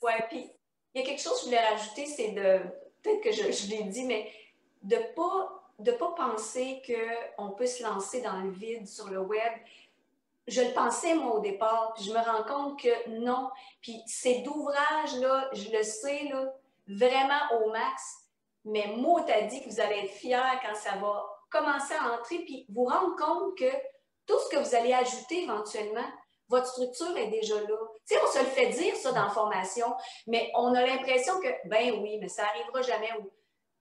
Oui, 0.03 0.13
puis 0.29 0.51
il 0.95 1.01
y 1.01 1.05
a 1.05 1.07
quelque 1.07 1.21
chose 1.21 1.35
que 1.35 1.41
je 1.41 1.45
voulais 1.47 1.69
rajouter, 1.69 2.07
c'est 2.07 2.31
de, 2.33 2.61
peut-être 3.03 3.23
que 3.23 3.33
je, 3.33 3.71
l'ai 3.71 3.85
dit, 3.85 4.05
mais 4.05 4.31
de 4.83 4.97
ne 4.97 5.15
pas, 5.15 5.73
de 5.79 5.93
pas 5.93 6.13
penser 6.13 6.83
qu'on 6.87 7.51
peut 7.51 7.67
se 7.67 7.83
lancer 7.83 8.21
dans 8.21 8.41
le 8.41 8.51
vide 8.51 8.87
sur 8.87 9.09
le 9.09 9.21
web. 9.21 9.53
Je 10.47 10.63
le 10.63 10.73
pensais, 10.73 11.15
moi, 11.15 11.37
au 11.37 11.41
départ, 11.41 11.95
je 12.01 12.11
me 12.11 12.19
rends 12.19 12.45
compte 12.45 12.81
que 12.81 13.11
non. 13.21 13.51
Puis 13.83 14.01
ces 14.07 14.45
ouvrages-là, 14.47 15.51
je 15.53 15.71
le 15.71 15.83
sais, 15.83 16.25
là, 16.31 16.55
vraiment 16.89 17.41
au 17.61 17.71
max, 17.71 18.03
mais 18.65 18.87
moi, 18.97 19.23
t'as 19.27 19.43
dit 19.43 19.63
que 19.63 19.69
vous 19.69 19.81
allez 19.81 20.05
être 20.05 20.13
fiers 20.13 20.59
quand 20.63 20.75
ça 20.75 20.97
va 20.97 21.25
commencer 21.51 21.95
à 21.95 22.13
entrer, 22.13 22.41
puis 22.41 22.67
vous 22.69 22.85
rendre 22.85 23.17
compte 23.17 23.57
que 23.57 23.71
tout 24.27 24.39
ce 24.41 24.49
que 24.51 24.63
vous 24.63 24.75
allez 24.75 24.93
ajouter 24.93 25.45
éventuellement, 25.45 26.05
votre 26.49 26.67
structure 26.67 27.17
est 27.17 27.29
déjà 27.29 27.61
là. 27.61 27.77
Tu 28.07 28.15
sais, 28.15 28.21
on 28.23 28.31
se 28.31 28.39
le 28.39 28.47
fait 28.47 28.69
dire, 28.71 28.97
ça, 28.97 29.13
dans 29.13 29.25
la 29.25 29.31
formation, 29.31 29.95
mais 30.27 30.51
on 30.55 30.75
a 30.75 30.85
l'impression 30.85 31.39
que, 31.41 31.49
ben 31.67 32.01
oui, 32.01 32.19
mais 32.19 32.29
ça 32.29 32.43
n'arrivera 32.45 32.83
jamais. 32.83 33.11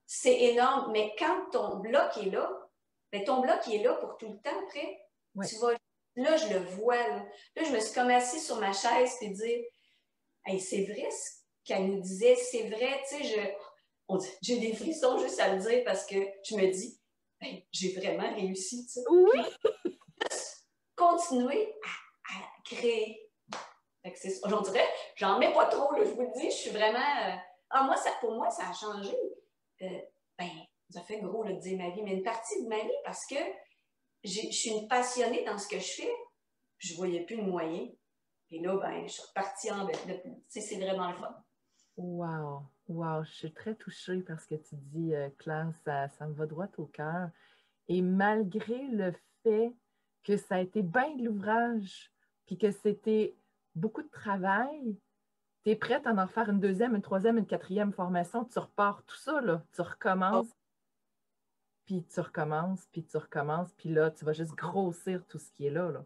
C'est 0.06 0.38
énorme, 0.40 0.92
mais 0.92 1.14
quand 1.18 1.50
ton 1.50 1.76
bloc 1.76 2.16
est 2.18 2.30
là, 2.30 2.50
ben 3.12 3.24
ton 3.24 3.40
bloc 3.40 3.66
est 3.68 3.82
là 3.82 3.94
pour 3.94 4.16
tout 4.18 4.28
le 4.28 4.38
temps 4.38 4.58
après. 4.66 5.00
Tu 5.46 5.56
vas, 5.56 5.72
là, 6.16 6.36
je 6.36 6.48
le 6.48 6.58
vois. 6.58 6.96
Là. 6.96 7.24
je 7.56 7.70
me 7.70 7.80
suis 7.80 7.94
comme 7.94 8.10
assise 8.10 8.44
sur 8.44 8.56
ma 8.56 8.72
chaise 8.72 9.16
et 9.20 9.30
dire, 9.30 9.64
hey, 10.46 10.60
c'est 10.60 10.84
vrai 10.84 11.08
ce 11.10 11.37
qu'elle 11.68 11.86
nous 11.86 12.00
disait, 12.00 12.34
c'est 12.34 12.68
vrai, 12.68 13.02
tu 13.08 13.16
sais, 13.16 13.24
je 13.24 13.40
j'ai 14.42 14.58
des 14.58 14.74
frissons 14.74 15.18
juste 15.18 15.38
à 15.40 15.54
le 15.54 15.60
dire 15.60 15.82
parce 15.84 16.06
que 16.06 16.16
je 16.42 16.56
me 16.56 16.66
dis, 16.70 16.98
ben, 17.40 17.60
j'ai 17.70 17.92
vraiment 17.94 18.34
réussi. 18.34 18.86
Tu 18.86 19.00
Oui. 19.10 19.40
continuer 20.96 21.74
à, 21.84 22.40
créer. 22.64 23.30
J'en 24.46 24.62
dirais, 24.62 24.88
j'en 25.16 25.38
mets 25.38 25.52
pas 25.52 25.66
trop, 25.66 25.94
je 25.96 26.10
vous 26.10 26.22
le 26.22 26.40
dis, 26.40 26.50
je 26.50 26.56
suis 26.56 26.70
vraiment. 26.70 26.98
Euh, 26.98 27.36
ah, 27.70 27.84
moi, 27.84 27.96
ça, 27.96 28.10
pour 28.20 28.32
moi, 28.32 28.50
ça 28.50 28.68
a 28.68 28.72
changé. 28.72 29.14
Euh, 29.82 30.00
ben, 30.38 30.50
ça 30.90 31.02
fait 31.02 31.20
gros 31.20 31.44
de 31.44 31.52
dire 31.52 31.76
ma 31.76 31.90
vie, 31.90 32.02
mais 32.02 32.14
une 32.14 32.22
partie 32.22 32.62
de 32.62 32.68
ma 32.68 32.80
vie 32.82 33.00
parce 33.04 33.26
que 33.26 33.36
je 34.24 34.50
suis 34.50 34.70
une 34.70 34.88
passionnée 34.88 35.44
dans 35.44 35.58
ce 35.58 35.68
que 35.68 35.78
je 35.78 36.02
fais. 36.02 36.12
Je 36.78 36.94
voyais 36.94 37.24
plus 37.26 37.36
de 37.36 37.42
moyens. 37.42 37.90
Et 38.50 38.60
là, 38.60 38.76
ben, 38.78 39.06
je 39.06 39.12
suis 39.12 39.22
repartie 39.22 39.70
en 39.70 39.84
bête. 39.84 40.00
C'est 40.48 40.76
vraiment 40.76 41.10
le 41.10 41.16
fun. 41.16 41.44
Wow, 41.98 42.62
wow, 42.86 43.24
je 43.24 43.30
suis 43.32 43.52
très 43.52 43.74
touchée 43.74 44.22
par 44.22 44.40
ce 44.40 44.46
que 44.46 44.54
tu 44.54 44.76
dis, 44.76 45.16
euh, 45.16 45.30
Claire, 45.36 45.72
ça, 45.84 46.08
ça 46.08 46.28
me 46.28 46.32
va 46.32 46.46
droit 46.46 46.68
au 46.76 46.86
cœur. 46.86 47.30
Et 47.88 48.02
malgré 48.02 48.86
le 48.86 49.12
fait 49.42 49.74
que 50.22 50.36
ça 50.36 50.54
a 50.56 50.60
été 50.60 50.82
bien 50.82 51.16
de 51.16 51.24
l'ouvrage, 51.24 52.12
puis 52.46 52.56
que 52.56 52.70
c'était 52.70 53.36
beaucoup 53.74 54.02
de 54.02 54.08
travail, 54.10 54.96
tu 55.64 55.70
es 55.70 55.76
prête 55.76 56.06
à 56.06 56.12
en 56.12 56.28
faire 56.28 56.48
une 56.48 56.60
deuxième, 56.60 56.94
une 56.94 57.02
troisième, 57.02 57.36
une 57.36 57.46
quatrième 57.46 57.92
formation, 57.92 58.44
tu 58.44 58.60
repars 58.60 59.02
tout 59.02 59.16
ça, 59.16 59.40
là. 59.40 59.64
Tu 59.72 59.80
recommences, 59.80 60.54
puis 61.84 62.04
tu 62.04 62.20
recommences, 62.20 62.86
puis 62.92 63.04
tu 63.04 63.16
recommences, 63.16 63.72
puis 63.72 63.88
là, 63.88 64.12
tu 64.12 64.24
vas 64.24 64.34
juste 64.34 64.54
grossir 64.54 65.26
tout 65.26 65.40
ce 65.40 65.50
qui 65.50 65.66
est 65.66 65.70
là. 65.70 65.90
là. 65.90 66.04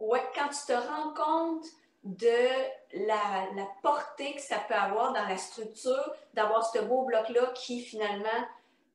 Oui, 0.00 0.18
quand 0.34 0.48
tu 0.48 0.66
te 0.66 0.72
rends 0.72 1.14
compte 1.14 1.66
de 2.04 3.06
la, 3.06 3.48
la, 3.54 3.68
portée 3.82 4.34
que 4.34 4.40
ça 4.40 4.58
peut 4.68 4.74
avoir 4.74 5.12
dans 5.12 5.26
la 5.26 5.36
structure, 5.36 6.14
d'avoir 6.34 6.64
ce 6.64 6.78
beau 6.80 7.04
bloc-là 7.04 7.52
qui 7.54 7.82
finalement 7.82 8.46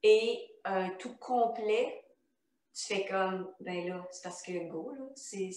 est 0.03 0.49
un 0.65 0.89
tout 0.91 1.15
complet, 1.17 2.03
tu 2.73 2.85
fais 2.85 3.05
comme, 3.05 3.51
ben 3.59 3.87
là, 3.87 4.07
c'est 4.11 4.23
parce 4.23 4.41
que 4.41 4.67
go, 4.67 4.91
là, 4.97 5.05
c'est... 5.15 5.51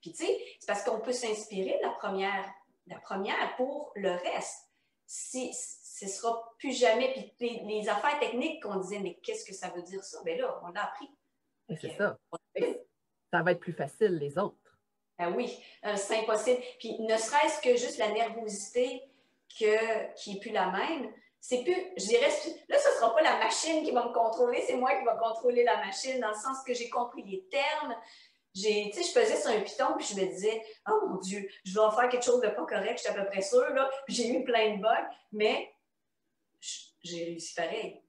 Puis 0.00 0.12
tu 0.12 0.24
sais, 0.24 0.38
c'est 0.58 0.66
parce 0.66 0.82
qu'on 0.84 1.00
peut 1.00 1.12
s'inspirer 1.12 1.76
de 1.78 1.82
la 1.82 1.92
première, 1.92 2.50
la 2.86 2.98
première 3.00 3.54
pour 3.56 3.92
le 3.94 4.10
reste. 4.10 4.70
Si, 5.06 5.52
ce 5.52 6.06
sera 6.06 6.54
plus 6.58 6.72
jamais, 6.72 7.32
puis 7.38 7.60
les, 7.64 7.88
affaires 7.88 8.18
techniques 8.18 8.62
qu'on 8.62 8.76
disait, 8.76 9.00
mais 9.00 9.14
qu'est-ce 9.22 9.44
que 9.44 9.54
ça 9.54 9.68
veut 9.70 9.82
dire 9.82 10.02
ça? 10.02 10.18
Ben 10.24 10.38
là, 10.38 10.60
on 10.64 10.68
l'a 10.68 10.84
appris. 10.84 11.10
C'est 11.80 11.96
ça. 11.96 12.18
Ça 13.32 13.42
va 13.42 13.52
être 13.52 13.60
plus 13.60 13.72
facile, 13.72 14.16
les 14.16 14.38
autres. 14.38 14.65
Ben 15.18 15.34
oui, 15.34 15.62
euh, 15.84 15.96
c'est 15.96 16.18
impossible. 16.18 16.60
Puis 16.78 16.98
ne 17.00 17.16
serait-ce 17.16 17.60
que 17.60 17.76
juste 17.76 17.98
la 17.98 18.10
nervosité 18.10 19.02
que, 19.58 20.14
qui 20.14 20.34
n'est 20.34 20.40
plus 20.40 20.50
la 20.50 20.70
même, 20.70 21.12
c'est 21.40 21.62
plus, 21.62 21.92
je 21.96 22.06
dirais, 22.06 22.28
là, 22.68 22.78
ce 22.78 22.88
ne 22.88 22.94
sera 22.94 23.14
pas 23.14 23.22
la 23.22 23.38
machine 23.38 23.84
qui 23.84 23.92
va 23.92 24.06
me 24.06 24.12
contrôler, 24.12 24.62
c'est 24.66 24.76
moi 24.76 24.96
qui 24.96 25.04
va 25.04 25.14
contrôler 25.14 25.62
la 25.64 25.76
machine, 25.76 26.20
dans 26.20 26.30
le 26.30 26.34
sens 26.34 26.58
que 26.66 26.74
j'ai 26.74 26.90
compris 26.90 27.22
les 27.22 27.46
termes. 27.48 27.94
J'ai, 28.52 28.90
je 28.92 29.00
faisais 29.00 29.36
sur 29.36 29.50
un 29.50 29.60
piton, 29.60 29.94
puis 29.96 30.06
je 30.06 30.20
me 30.20 30.26
disais, 30.26 30.62
oh 30.88 31.06
mon 31.08 31.20
Dieu, 31.20 31.46
je 31.64 31.74
vais 31.74 31.80
en 31.80 31.90
faire 31.90 32.08
quelque 32.08 32.24
chose 32.24 32.40
de 32.40 32.48
pas 32.48 32.66
correct, 32.66 32.96
je 32.96 33.02
suis 33.02 33.08
à 33.08 33.14
peu 33.14 33.26
près 33.26 33.42
sûre, 33.42 33.68
là. 33.70 33.88
Puis 34.06 34.16
j'ai 34.16 34.28
eu 34.28 34.44
plein 34.44 34.76
de 34.76 34.82
bugs, 34.82 35.08
mais 35.30 35.72
j'ai 37.02 37.24
réussi 37.24 37.54
pareil. 37.54 38.02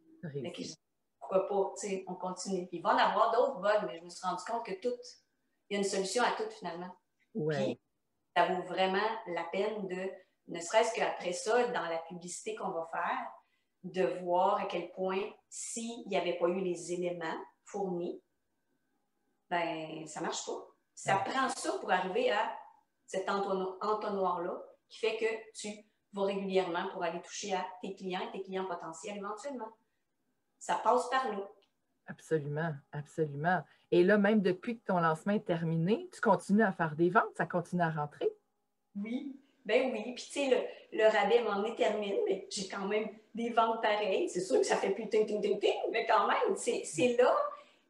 pourquoi 1.20 1.48
pas, 1.48 1.74
tu 1.80 1.88
sais, 1.88 2.06
on 2.08 2.16
continue. 2.16 2.68
Il 2.72 2.82
va 2.82 2.96
en 2.96 2.98
avoir 2.98 3.32
d'autres 3.32 3.60
bugs, 3.60 3.86
mais 3.86 4.00
je 4.00 4.06
me 4.06 4.10
suis 4.10 4.26
rendu 4.26 4.44
compte 4.46 4.66
que 4.66 4.74
tout, 4.82 4.96
il 5.70 5.74
y 5.74 5.76
a 5.76 5.80
une 5.80 5.90
solution 5.90 6.24
à 6.24 6.32
tout 6.32 6.50
finalement. 6.58 6.96
Ouais. 7.34 7.80
ça 8.36 8.48
vaut 8.48 8.64
vraiment 8.64 9.08
la 9.28 9.44
peine 9.52 9.88
de 9.88 10.10
ne 10.48 10.60
serait-ce 10.60 10.94
qu'après 10.96 11.34
ça, 11.34 11.68
dans 11.68 11.86
la 11.86 12.00
publicité 12.08 12.56
qu'on 12.56 12.72
va 12.72 12.90
faire, 12.92 13.32
de 13.84 14.20
voir 14.24 14.62
à 14.62 14.66
quel 14.66 14.92
point, 14.92 15.22
s'il 15.50 16.08
n'y 16.08 16.18
avait 16.18 16.38
pas 16.38 16.48
eu 16.48 16.62
les 16.62 16.94
éléments 16.94 17.40
fournis, 17.66 18.22
ben 19.50 20.06
ça 20.08 20.20
ne 20.20 20.26
marche 20.26 20.46
pas. 20.46 20.68
Ça 20.96 21.18
prend 21.18 21.50
ça 21.50 21.78
pour 21.80 21.92
arriver 21.92 22.32
à 22.32 22.58
cet 23.06 23.30
entonnoir-là 23.30 24.62
qui 24.90 25.00
fait 25.00 25.18
que 25.18 25.52
tu 25.54 25.70
vas 26.14 26.24
régulièrement 26.24 26.90
pour 26.90 27.04
aller 27.04 27.22
toucher 27.22 27.54
à 27.54 27.66
tes 27.82 27.96
clients 27.96 28.28
et 28.28 28.32
tes 28.32 28.44
clients 28.44 28.66
potentiels 28.66 29.18
éventuellement. 29.18 29.78
Ça 30.60 30.76
passe 30.76 31.10
par 31.10 31.30
là. 31.32 31.48
Absolument, 32.08 32.74
absolument. 32.92 33.64
Et 33.92 34.04
là, 34.04 34.18
même 34.18 34.42
depuis 34.42 34.80
que 34.80 34.86
ton 34.86 35.00
lancement 35.00 35.34
est 35.34 35.46
terminé, 35.46 36.10
tu 36.14 36.20
continues 36.20 36.64
à 36.64 36.72
faire 36.72 36.96
des 36.96 37.10
ventes, 37.10 37.36
ça 37.36 37.46
continue 37.46 37.82
à 37.82 37.90
rentrer? 37.90 38.30
Oui, 38.96 39.36
ben 39.66 39.92
oui, 39.92 40.14
puis 40.14 40.24
tu 40.26 40.32
sais, 40.32 40.50
le, 40.50 40.98
le, 40.98 41.04
rabais 41.06 41.44
m'en 41.44 41.64
est 41.66 41.76
terminé, 41.76 42.20
mais 42.26 42.48
j'ai 42.50 42.68
quand 42.68 42.88
même 42.88 43.08
des 43.36 43.50
ventes 43.50 43.82
pareilles. 43.82 44.30
C'est 44.30 44.42
sûr 44.42 44.60
que 44.60 44.66
ça 44.66 44.78
fait 44.78 44.92
plus 44.92 45.10
ting, 45.10 45.26
ting, 45.26 45.42
ting, 45.42 45.60
ting, 45.60 45.74
mais 45.92 46.06
quand 46.06 46.28
même, 46.28 46.56
c'est 46.56 47.18
là. 47.18 47.36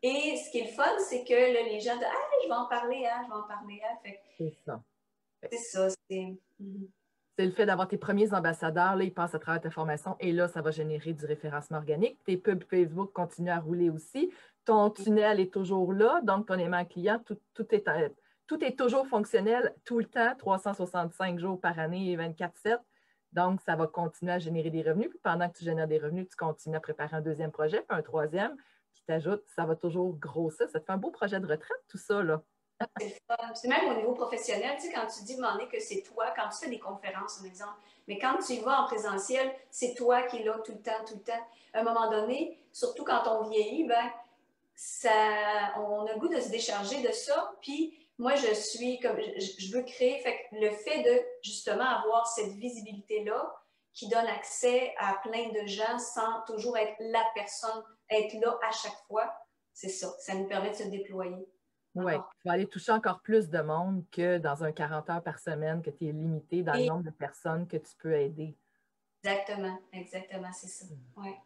Et 0.04 0.38
ce 0.38 0.52
qui 0.52 0.60
est 0.60 0.66
le 0.66 0.72
fun, 0.72 0.98
c'est 1.00 1.24
que 1.24 1.34
là, 1.34 1.64
les 1.64 1.80
gens 1.80 1.96
disent 1.96 2.08
Ah, 2.08 2.30
je 2.44 2.48
vais 2.48 2.54
en 2.54 2.66
parler, 2.66 3.06
ah, 3.12 3.22
je 3.24 3.28
vais 3.28 3.36
en 3.36 3.44
parler. 3.44 3.82
Ah. 3.84 4.10
C'est 4.38 4.54
ça. 4.66 4.82
C'est 5.52 5.58
ça, 5.58 5.90
c'est. 6.10 6.36
Mhm. 6.60 6.90
C'est 7.38 7.46
le 7.46 7.52
fait 7.52 7.68
d'avoir 7.68 7.88
tes 7.88 8.00
premiers 8.00 8.34
ambassadeurs, 8.34 8.96
là, 8.96 9.04
ils 9.04 9.14
passent 9.14 9.36
à 9.36 9.40
travers 9.40 9.62
ta 9.62 9.70
formation 9.70 10.16
et 10.20 10.32
là, 10.32 10.48
ça 10.48 10.64
va 10.64 10.72
générer 10.72 11.14
du 11.14 11.24
référencement 11.26 11.78
organique. 11.78 12.18
Tes 12.24 12.36
pubs 12.36 12.64
Facebook 12.64 13.14
continuent 13.14 13.52
à 13.52 13.60
rouler 13.60 13.92
aussi. 13.92 14.32
Ton 14.67 14.89
tunnel 14.89 15.39
est 15.39 15.53
toujours 15.53 15.93
là, 15.93 16.19
donc 16.23 16.47
ton 16.47 16.60
aimant 16.60 16.84
client, 16.84 17.21
tout, 17.25 17.39
tout 17.53 17.65
est 17.73 17.86
tout 18.47 18.62
est 18.63 18.77
toujours 18.77 19.08
fonctionnel 19.08 19.73
tout 19.86 19.99
le 19.99 20.06
temps, 20.06 20.36
365 20.38 21.39
jours 21.39 21.60
par 21.60 21.80
année 21.80 22.12
et 22.12 22.17
24-7. 22.17 22.77
Donc, 23.32 23.62
ça 23.62 23.77
va 23.77 23.88
continuer 23.88 24.34
à 24.34 24.39
générer 24.39 24.69
des 24.69 24.82
revenus. 24.82 25.10
Puis 25.10 25.19
pendant 25.23 25.49
que 25.49 25.58
tu 25.58 25.63
génères 25.63 25.88
des 25.88 25.99
revenus, 25.99 26.27
tu 26.30 26.36
continues 26.36 26.75
à 26.75 26.82
préparer 26.82 27.15
un 27.15 27.21
deuxième 27.21 27.51
projet, 27.51 27.80
puis 27.88 27.97
un 27.97 28.01
troisième 28.01 28.58
qui 28.93 29.03
t'ajoute. 29.06 29.43
Ça 29.56 29.65
va 29.65 29.77
toujours 29.77 30.17
grossir. 30.17 30.69
Ça 30.69 30.82
te 30.82 30.86
fait 30.86 30.91
un 30.91 30.97
beau 30.97 31.12
projet 31.12 31.39
de 31.39 31.47
retraite, 31.47 31.84
tout 31.88 31.97
ça, 31.97 32.21
là. 32.21 32.41
C'est 33.56 33.67
même 33.67 33.89
au 33.89 33.95
niveau 33.95 34.13
professionnel, 34.13 34.75
tu 34.75 34.88
sais, 34.88 34.93
quand 34.93 35.08
tu 35.08 35.23
dis, 35.23 35.36
demander 35.36 35.67
que 35.67 35.80
c'est 35.80 36.03
toi, 36.03 36.34
quand 36.36 36.47
tu 36.49 36.65
fais 36.65 36.69
des 36.69 36.77
conférences, 36.77 37.38
par 37.38 37.47
exemple, 37.47 37.73
mais 38.08 38.19
quand 38.19 38.38
tu 38.38 38.53
y 38.53 38.60
vas 38.60 38.84
en 38.84 38.86
présentiel, 38.86 39.51
c'est 39.71 39.95
toi 39.95 40.23
qui 40.23 40.38
es 40.38 40.43
là 40.43 40.60
tout 40.63 40.73
le 40.73 40.82
temps, 40.82 41.03
tout 41.08 41.15
le 41.15 41.23
temps. 41.23 41.47
À 41.73 41.80
un 41.80 41.84
moment 41.84 42.10
donné, 42.12 42.60
surtout 42.71 43.03
quand 43.03 43.23
on 43.27 43.49
vieillit, 43.49 43.86
ben, 43.86 44.12
ça, 44.78 45.74
on 45.78 46.06
a 46.06 46.13
le 46.13 46.20
goût 46.20 46.28
de 46.28 46.40
se 46.40 46.50
décharger 46.50 47.02
de 47.02 47.12
ça, 47.12 47.52
puis 47.62 48.08
moi, 48.20 48.36
je 48.36 48.54
suis 48.54 49.00
comme, 49.00 49.18
je, 49.20 49.76
veux 49.76 49.82
créer, 49.82 50.20
fait 50.20 50.40
le 50.52 50.70
fait 50.70 51.02
de 51.02 51.26
justement 51.42 51.84
avoir 51.84 52.28
cette 52.28 52.54
visibilité-là 52.54 53.56
qui 53.94 54.08
donne 54.08 54.28
accès 54.28 54.94
à 55.00 55.20
plein 55.24 55.50
de 55.50 55.66
gens 55.66 55.98
sans 55.98 56.44
toujours 56.46 56.78
être 56.78 56.96
la 57.00 57.24
personne, 57.34 57.84
être 58.12 58.34
là 58.40 58.60
à 58.68 58.72
chaque 58.72 58.98
fois, 59.08 59.34
c'est 59.74 59.90
ça. 59.90 60.13
Ça 60.20 60.36
nous 60.36 60.48
permet 60.48 60.70
de 60.70 60.76
se 60.76 60.84
déployer. 60.84 61.50
Oui, 61.96 62.13
tu 62.13 62.48
vas 62.48 62.54
aller 62.54 62.68
toucher 62.68 62.92
encore 62.92 63.22
plus 63.22 63.50
de 63.50 63.60
monde 63.60 64.04
que 64.12 64.38
dans 64.38 64.63
un 64.63 64.72
40 64.72 65.10
heures 65.10 65.24
par 65.24 65.40
semaine, 65.40 65.82
que 65.82 65.90
tu 65.90 66.08
es 66.08 66.12
limité 66.12 66.62
dans 66.62 66.74
le 66.74 66.86
nombre 66.86 67.04
de 67.04 67.10
personnes 67.10 67.68
que 67.68 67.78
tu 67.78 67.96
peux 67.98 68.13
aider. 68.13 68.56
Exactement, 69.24 69.80
exactement, 69.92 70.54
c'est 70.54 70.68
ça. 70.68 70.86
Mm. 70.86 71.24
Ouais. 71.24 71.38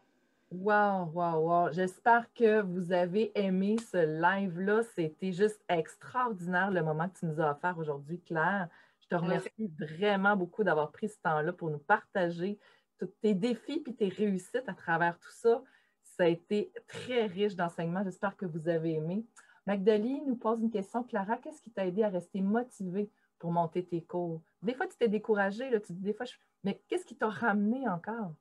Wow, 0.52 1.10
wow, 1.14 1.40
wow. 1.40 1.72
J'espère 1.72 2.32
que 2.34 2.62
vous 2.62 2.92
avez 2.92 3.32
aimé 3.40 3.78
ce 3.80 4.22
live-là. 4.22 4.84
C'était 4.96 5.32
juste 5.32 5.64
extraordinaire 5.70 6.72
le 6.72 6.84
moment 6.84 7.08
que 7.08 7.20
tu 7.20 7.26
nous 7.26 7.40
as 7.40 7.52
offert 7.52 7.78
aujourd'hui, 7.78 8.20
Claire. 8.20 8.68
Je 9.00 9.08
te 9.08 9.16
remercie 9.16 9.72
vraiment 9.80 10.36
beaucoup 10.36 10.66
d'avoir 10.66 10.92
pris 10.92 11.08
ce 11.08 11.18
temps-là 11.22 11.54
pour 11.54 11.70
nous 11.70 11.78
partager 11.78 12.60
tous 13.00 13.08
tes 13.22 13.34
défis 13.34 13.82
et 13.88 13.96
tes 13.96 14.10
réussites 14.10 14.68
à 14.68 14.74
travers 14.74 15.18
tout 15.20 15.32
ça. 15.32 15.64
Ça 16.04 16.24
a 16.24 16.28
été 16.28 16.74
très 16.86 17.28
riche 17.28 17.56
d'enseignements. 17.56 18.04
J'espère 18.04 18.36
que 18.36 18.46
vous 18.46 18.68
avez 18.68 18.96
aimé. 18.96 19.26
Magdalie 19.66 20.22
nous 20.28 20.36
pose 20.36 20.62
une 20.62 20.70
question. 20.70 21.02
Clara, 21.04 21.38
qu'est-ce 21.38 21.62
qui 21.62 21.72
t'a 21.72 21.86
aidé 21.86 22.04
à 22.04 22.10
rester 22.10 22.42
motivée 22.42 23.10
pour 23.40 23.54
monter 23.54 23.86
tes 23.86 24.02
cours? 24.02 24.42
Des 24.62 24.74
fois, 24.74 24.88
tu 24.88 24.98
t'es 24.98 25.08
découragée, 25.08 25.70
là, 25.70 25.80
tu 25.80 25.94
dis 25.94 26.02
des 26.02 26.14
fois, 26.14 26.26
mais 26.66 26.82
qu'est-ce 26.90 27.06
qui 27.06 27.16
t'a 27.16 27.30
ramené 27.30 27.88
encore? 27.88 28.34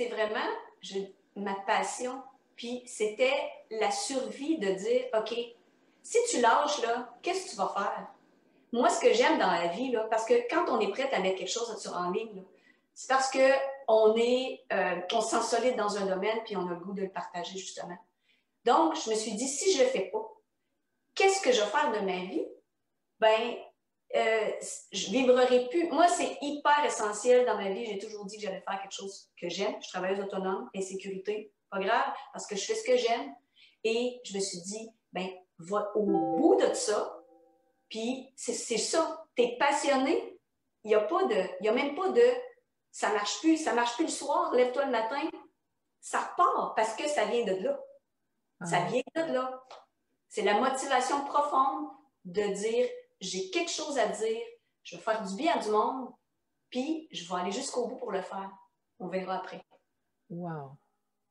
C'est 0.00 0.08
vraiment 0.08 0.48
ma 1.36 1.54
passion. 1.66 2.22
Puis 2.56 2.82
c'était 2.86 3.34
la 3.70 3.90
survie 3.90 4.58
de 4.58 4.72
dire, 4.72 5.04
OK, 5.14 5.34
si 6.02 6.18
tu 6.30 6.40
lâches, 6.40 6.80
là, 6.82 7.14
qu'est-ce 7.22 7.46
que 7.46 7.50
tu 7.50 7.56
vas 7.56 7.72
faire? 7.74 8.06
Moi, 8.72 8.88
ce 8.88 9.00
que 9.00 9.12
j'aime 9.12 9.38
dans 9.38 9.50
la 9.50 9.66
vie, 9.68 9.90
là, 9.90 10.06
parce 10.10 10.24
que 10.24 10.48
quand 10.48 10.64
on 10.68 10.80
est 10.80 10.90
prête 10.90 11.12
à 11.12 11.20
mettre 11.20 11.38
quelque 11.38 11.50
chose 11.50 11.76
sur 11.78 11.94
en 11.94 12.10
ligne, 12.10 12.42
c'est 12.94 13.08
parce 13.08 13.30
qu'on 13.30 14.16
est, 14.16 14.64
euh, 14.72 15.00
on 15.12 15.20
se 15.20 15.40
solide 15.42 15.76
dans 15.76 15.96
un 15.98 16.06
domaine, 16.06 16.40
puis 16.44 16.56
on 16.56 16.66
a 16.66 16.70
le 16.70 16.76
goût 16.76 16.92
de 16.92 17.02
le 17.02 17.10
partager, 17.10 17.58
justement. 17.58 17.98
Donc, 18.64 18.94
je 19.04 19.10
me 19.10 19.14
suis 19.14 19.32
dit, 19.32 19.48
si 19.48 19.72
je 19.72 19.80
ne 19.80 19.84
le 19.84 19.90
fais 19.90 20.10
pas, 20.10 20.32
qu'est-ce 21.14 21.42
que 21.42 21.52
je 21.52 21.60
vais 21.60 21.66
faire 21.66 21.92
de 21.92 22.00
ma 22.00 22.24
vie? 22.24 22.46
Ben, 23.18 23.56
euh, 24.16 24.50
je 24.92 25.10
vibrerai 25.10 25.68
plus. 25.68 25.88
Moi, 25.88 26.08
c'est 26.08 26.36
hyper 26.40 26.84
essentiel 26.84 27.46
dans 27.46 27.56
ma 27.56 27.70
vie. 27.70 27.86
J'ai 27.86 27.98
toujours 27.98 28.24
dit 28.26 28.36
que 28.36 28.42
j'allais 28.42 28.62
faire 28.62 28.80
quelque 28.80 28.94
chose 28.94 29.30
que 29.40 29.48
j'aime. 29.48 29.74
Je 29.82 29.88
travaille 29.88 30.20
autonome, 30.20 30.68
insécurité, 30.74 31.52
pas 31.70 31.78
grave, 31.78 32.12
parce 32.32 32.46
que 32.46 32.56
je 32.56 32.64
fais 32.64 32.74
ce 32.74 32.84
que 32.84 32.96
j'aime. 32.96 33.34
Et 33.84 34.20
je 34.24 34.34
me 34.34 34.40
suis 34.40 34.60
dit, 34.62 34.90
ben, 35.12 35.28
va 35.58 35.92
au 35.94 36.04
bout 36.36 36.56
de 36.60 36.74
ça. 36.74 37.16
Puis, 37.88 38.32
c'est 38.36 38.52
ça. 38.54 39.24
Tu 39.36 39.42
es 39.42 39.56
passionné. 39.58 40.38
Il 40.84 40.88
n'y 40.88 40.94
a 40.94 41.00
pas 41.00 41.24
de, 41.24 41.44
il 41.60 41.66
y 41.66 41.68
a 41.68 41.72
même 41.72 41.94
pas 41.94 42.08
de, 42.08 42.22
ça 42.90 43.12
marche 43.12 43.40
plus, 43.40 43.58
ça 43.58 43.74
marche 43.74 43.94
plus 43.96 44.06
le 44.06 44.10
soir, 44.10 44.52
lève-toi 44.54 44.86
le 44.86 44.90
matin. 44.90 45.20
Ça 46.00 46.20
repart 46.20 46.74
parce 46.74 46.94
que 46.96 47.06
ça 47.06 47.26
vient 47.26 47.44
de 47.44 47.62
là. 47.62 47.78
Ça 48.64 48.78
ah. 48.80 48.86
vient 48.86 49.02
de 49.14 49.32
là. 49.32 49.62
C'est 50.28 50.42
la 50.42 50.58
motivation 50.58 51.24
profonde 51.26 51.88
de 52.24 52.42
dire, 52.54 52.88
j'ai 53.20 53.50
quelque 53.50 53.70
chose 53.70 53.98
à 53.98 54.08
dire, 54.08 54.40
je 54.82 54.96
vais 54.96 55.02
faire 55.02 55.22
du 55.22 55.36
bien 55.36 55.54
à 55.54 55.62
du 55.62 55.70
monde, 55.70 56.08
puis 56.70 57.08
je 57.10 57.28
vais 57.28 57.40
aller 57.40 57.52
jusqu'au 57.52 57.88
bout 57.88 57.96
pour 57.96 58.12
le 58.12 58.22
faire. 58.22 58.50
On 58.98 59.08
verra 59.08 59.36
après. 59.36 59.62
Wow. 60.28 60.76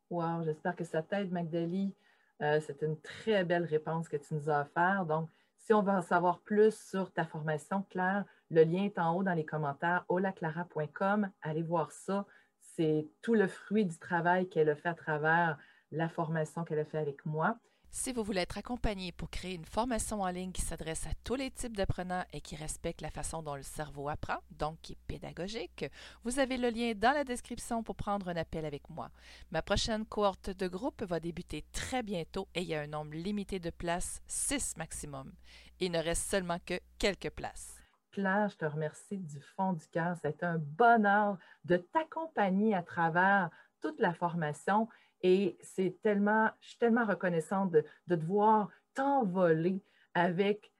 Wow, 0.09 0.43
j'espère 0.43 0.75
que 0.75 0.83
ça 0.83 1.01
t'aide, 1.01 1.31
Magdalie. 1.31 1.93
Euh, 2.41 2.59
c'est 2.65 2.81
une 2.81 2.99
très 3.01 3.43
belle 3.43 3.65
réponse 3.65 4.07
que 4.07 4.17
tu 4.17 4.33
nous 4.33 4.49
as 4.49 4.61
offerte. 4.61 5.07
Donc, 5.07 5.29
Si 5.57 5.73
on 5.73 5.83
veut 5.83 5.91
en 5.91 6.01
savoir 6.01 6.39
plus 6.39 6.73
sur 6.73 7.11
ta 7.11 7.25
formation, 7.25 7.83
Claire, 7.89 8.25
le 8.49 8.63
lien 8.63 8.85
est 8.85 8.97
en 8.97 9.15
haut 9.15 9.23
dans 9.23 9.33
les 9.33 9.45
commentaires, 9.45 10.03
olaclara.com. 10.09 11.29
Allez 11.41 11.61
voir 11.61 11.91
ça. 11.91 12.25
C'est 12.59 13.07
tout 13.21 13.35
le 13.35 13.47
fruit 13.47 13.85
du 13.85 13.99
travail 13.99 14.49
qu'elle 14.49 14.69
a 14.69 14.75
fait 14.75 14.89
à 14.89 14.95
travers 14.95 15.59
la 15.91 16.09
formation 16.09 16.63
qu'elle 16.63 16.79
a 16.79 16.85
fait 16.85 16.97
avec 16.97 17.23
moi. 17.25 17.57
Si 17.91 18.13
vous 18.13 18.23
voulez 18.23 18.41
être 18.41 18.59
accompagné 18.59 19.11
pour 19.11 19.31
créer 19.31 19.55
une 19.55 19.65
formation 19.65 20.21
en 20.21 20.29
ligne 20.29 20.51
qui 20.51 20.61
s'adresse 20.61 21.07
à 21.07 21.11
tous 21.23 21.33
les 21.33 21.49
types 21.49 21.75
d'apprenants 21.75 22.23
et 22.31 22.39
qui 22.39 22.55
respecte 22.55 23.01
la 23.01 23.09
façon 23.09 23.41
dont 23.41 23.55
le 23.55 23.63
cerveau 23.63 24.09
apprend, 24.09 24.37
donc 24.51 24.79
qui 24.81 24.93
est 24.93 25.07
pédagogique, 25.07 25.85
vous 26.23 26.37
avez 26.37 26.57
le 26.57 26.69
lien 26.69 26.93
dans 26.95 27.13
la 27.13 27.23
description 27.23 27.81
pour 27.81 27.95
prendre 27.95 28.29
un 28.29 28.35
appel 28.35 28.63
avec 28.63 28.87
moi. 28.89 29.09
Ma 29.51 29.63
prochaine 29.63 30.05
cohorte 30.05 30.51
de 30.51 30.67
groupe 30.67 31.01
va 31.01 31.19
débuter 31.19 31.65
très 31.71 32.03
bientôt 32.03 32.47
et 32.53 32.61
il 32.61 32.67
y 32.67 32.75
a 32.75 32.81
un 32.81 32.87
nombre 32.87 33.15
limité 33.15 33.59
de 33.59 33.71
places, 33.71 34.21
6 34.27 34.77
maximum. 34.77 35.33
Il 35.79 35.91
ne 35.91 35.99
reste 35.99 36.29
seulement 36.29 36.59
que 36.63 36.79
quelques 36.99 37.31
places. 37.31 37.75
Claire, 38.11 38.49
je 38.49 38.57
te 38.57 38.65
remercie 38.65 39.17
du 39.17 39.41
fond 39.55 39.73
du 39.73 39.87
cœur. 39.87 40.15
C'est 40.21 40.43
un 40.43 40.59
bonheur 40.59 41.37
de 41.65 41.77
t'accompagner 41.77 42.75
à 42.75 42.83
travers 42.83 43.49
toute 43.81 43.99
la 43.99 44.13
formation 44.13 44.87
et 45.21 45.57
c'est 45.61 45.99
tellement, 46.01 46.49
je 46.61 46.69
suis 46.69 46.77
tellement 46.77 47.05
reconnaissante 47.05 47.71
de, 47.71 47.83
te 48.07 48.25
voir 48.25 48.69
t'envoler 48.93 49.81
avec 50.13 50.71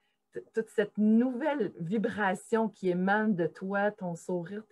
toute 0.54 0.68
cette 0.68 0.96
nouvelle 0.98 1.72
vibration 1.78 2.68
qui 2.68 2.90
émane 2.90 3.34
de 3.34 3.46
toi, 3.46 3.90
ton 3.90 4.14
sourire. 4.14 4.62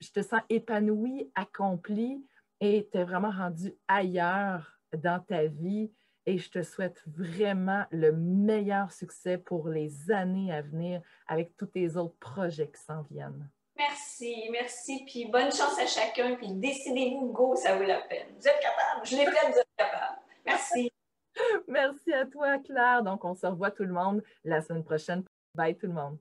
Je 0.00 0.10
te 0.10 0.22
sens 0.22 0.40
épanouie, 0.48 1.30
accomplie 1.34 2.24
et 2.60 2.88
tu 2.90 2.98
es 2.98 3.04
vraiment 3.04 3.30
rendu 3.30 3.74
ailleurs 3.88 4.78
dans 4.96 5.20
ta 5.20 5.46
vie. 5.46 5.92
Et 6.28 6.38
je 6.38 6.50
te 6.50 6.62
souhaite 6.62 7.02
vraiment 7.06 7.84
le 7.92 8.10
meilleur 8.10 8.90
succès 8.90 9.38
pour 9.38 9.68
les 9.68 10.10
années 10.10 10.52
à 10.52 10.60
venir 10.60 11.00
avec 11.28 11.56
tous 11.56 11.66
tes 11.66 11.96
autres 11.96 12.18
projets 12.18 12.68
qui 12.68 12.82
s'en 12.82 13.02
viennent. 13.02 13.48
Merci, 13.78 14.48
merci. 14.50 15.04
Puis 15.06 15.26
bonne 15.26 15.52
chance 15.52 15.78
à 15.78 15.86
chacun. 15.86 16.36
Puis 16.36 16.48
décidez-vous, 16.52 17.32
go, 17.32 17.56
ça 17.56 17.76
vaut 17.76 17.84
la 17.84 18.00
peine. 18.02 18.28
Vous 18.38 18.48
êtes 18.48 18.60
capable. 18.60 19.06
Je 19.06 19.16
l'ai 19.16 19.26
fait, 19.26 19.50
vous 19.50 19.58
êtes 19.58 19.68
capable. 19.76 20.18
Merci. 20.44 20.92
merci 21.68 22.12
à 22.12 22.24
toi, 22.26 22.58
Claire. 22.58 23.02
Donc, 23.02 23.24
on 23.24 23.34
se 23.34 23.46
revoit 23.46 23.70
tout 23.70 23.84
le 23.84 23.92
monde 23.92 24.22
la 24.44 24.62
semaine 24.62 24.84
prochaine. 24.84 25.24
Bye 25.54 25.76
tout 25.76 25.86
le 25.86 25.92
monde. 25.92 26.18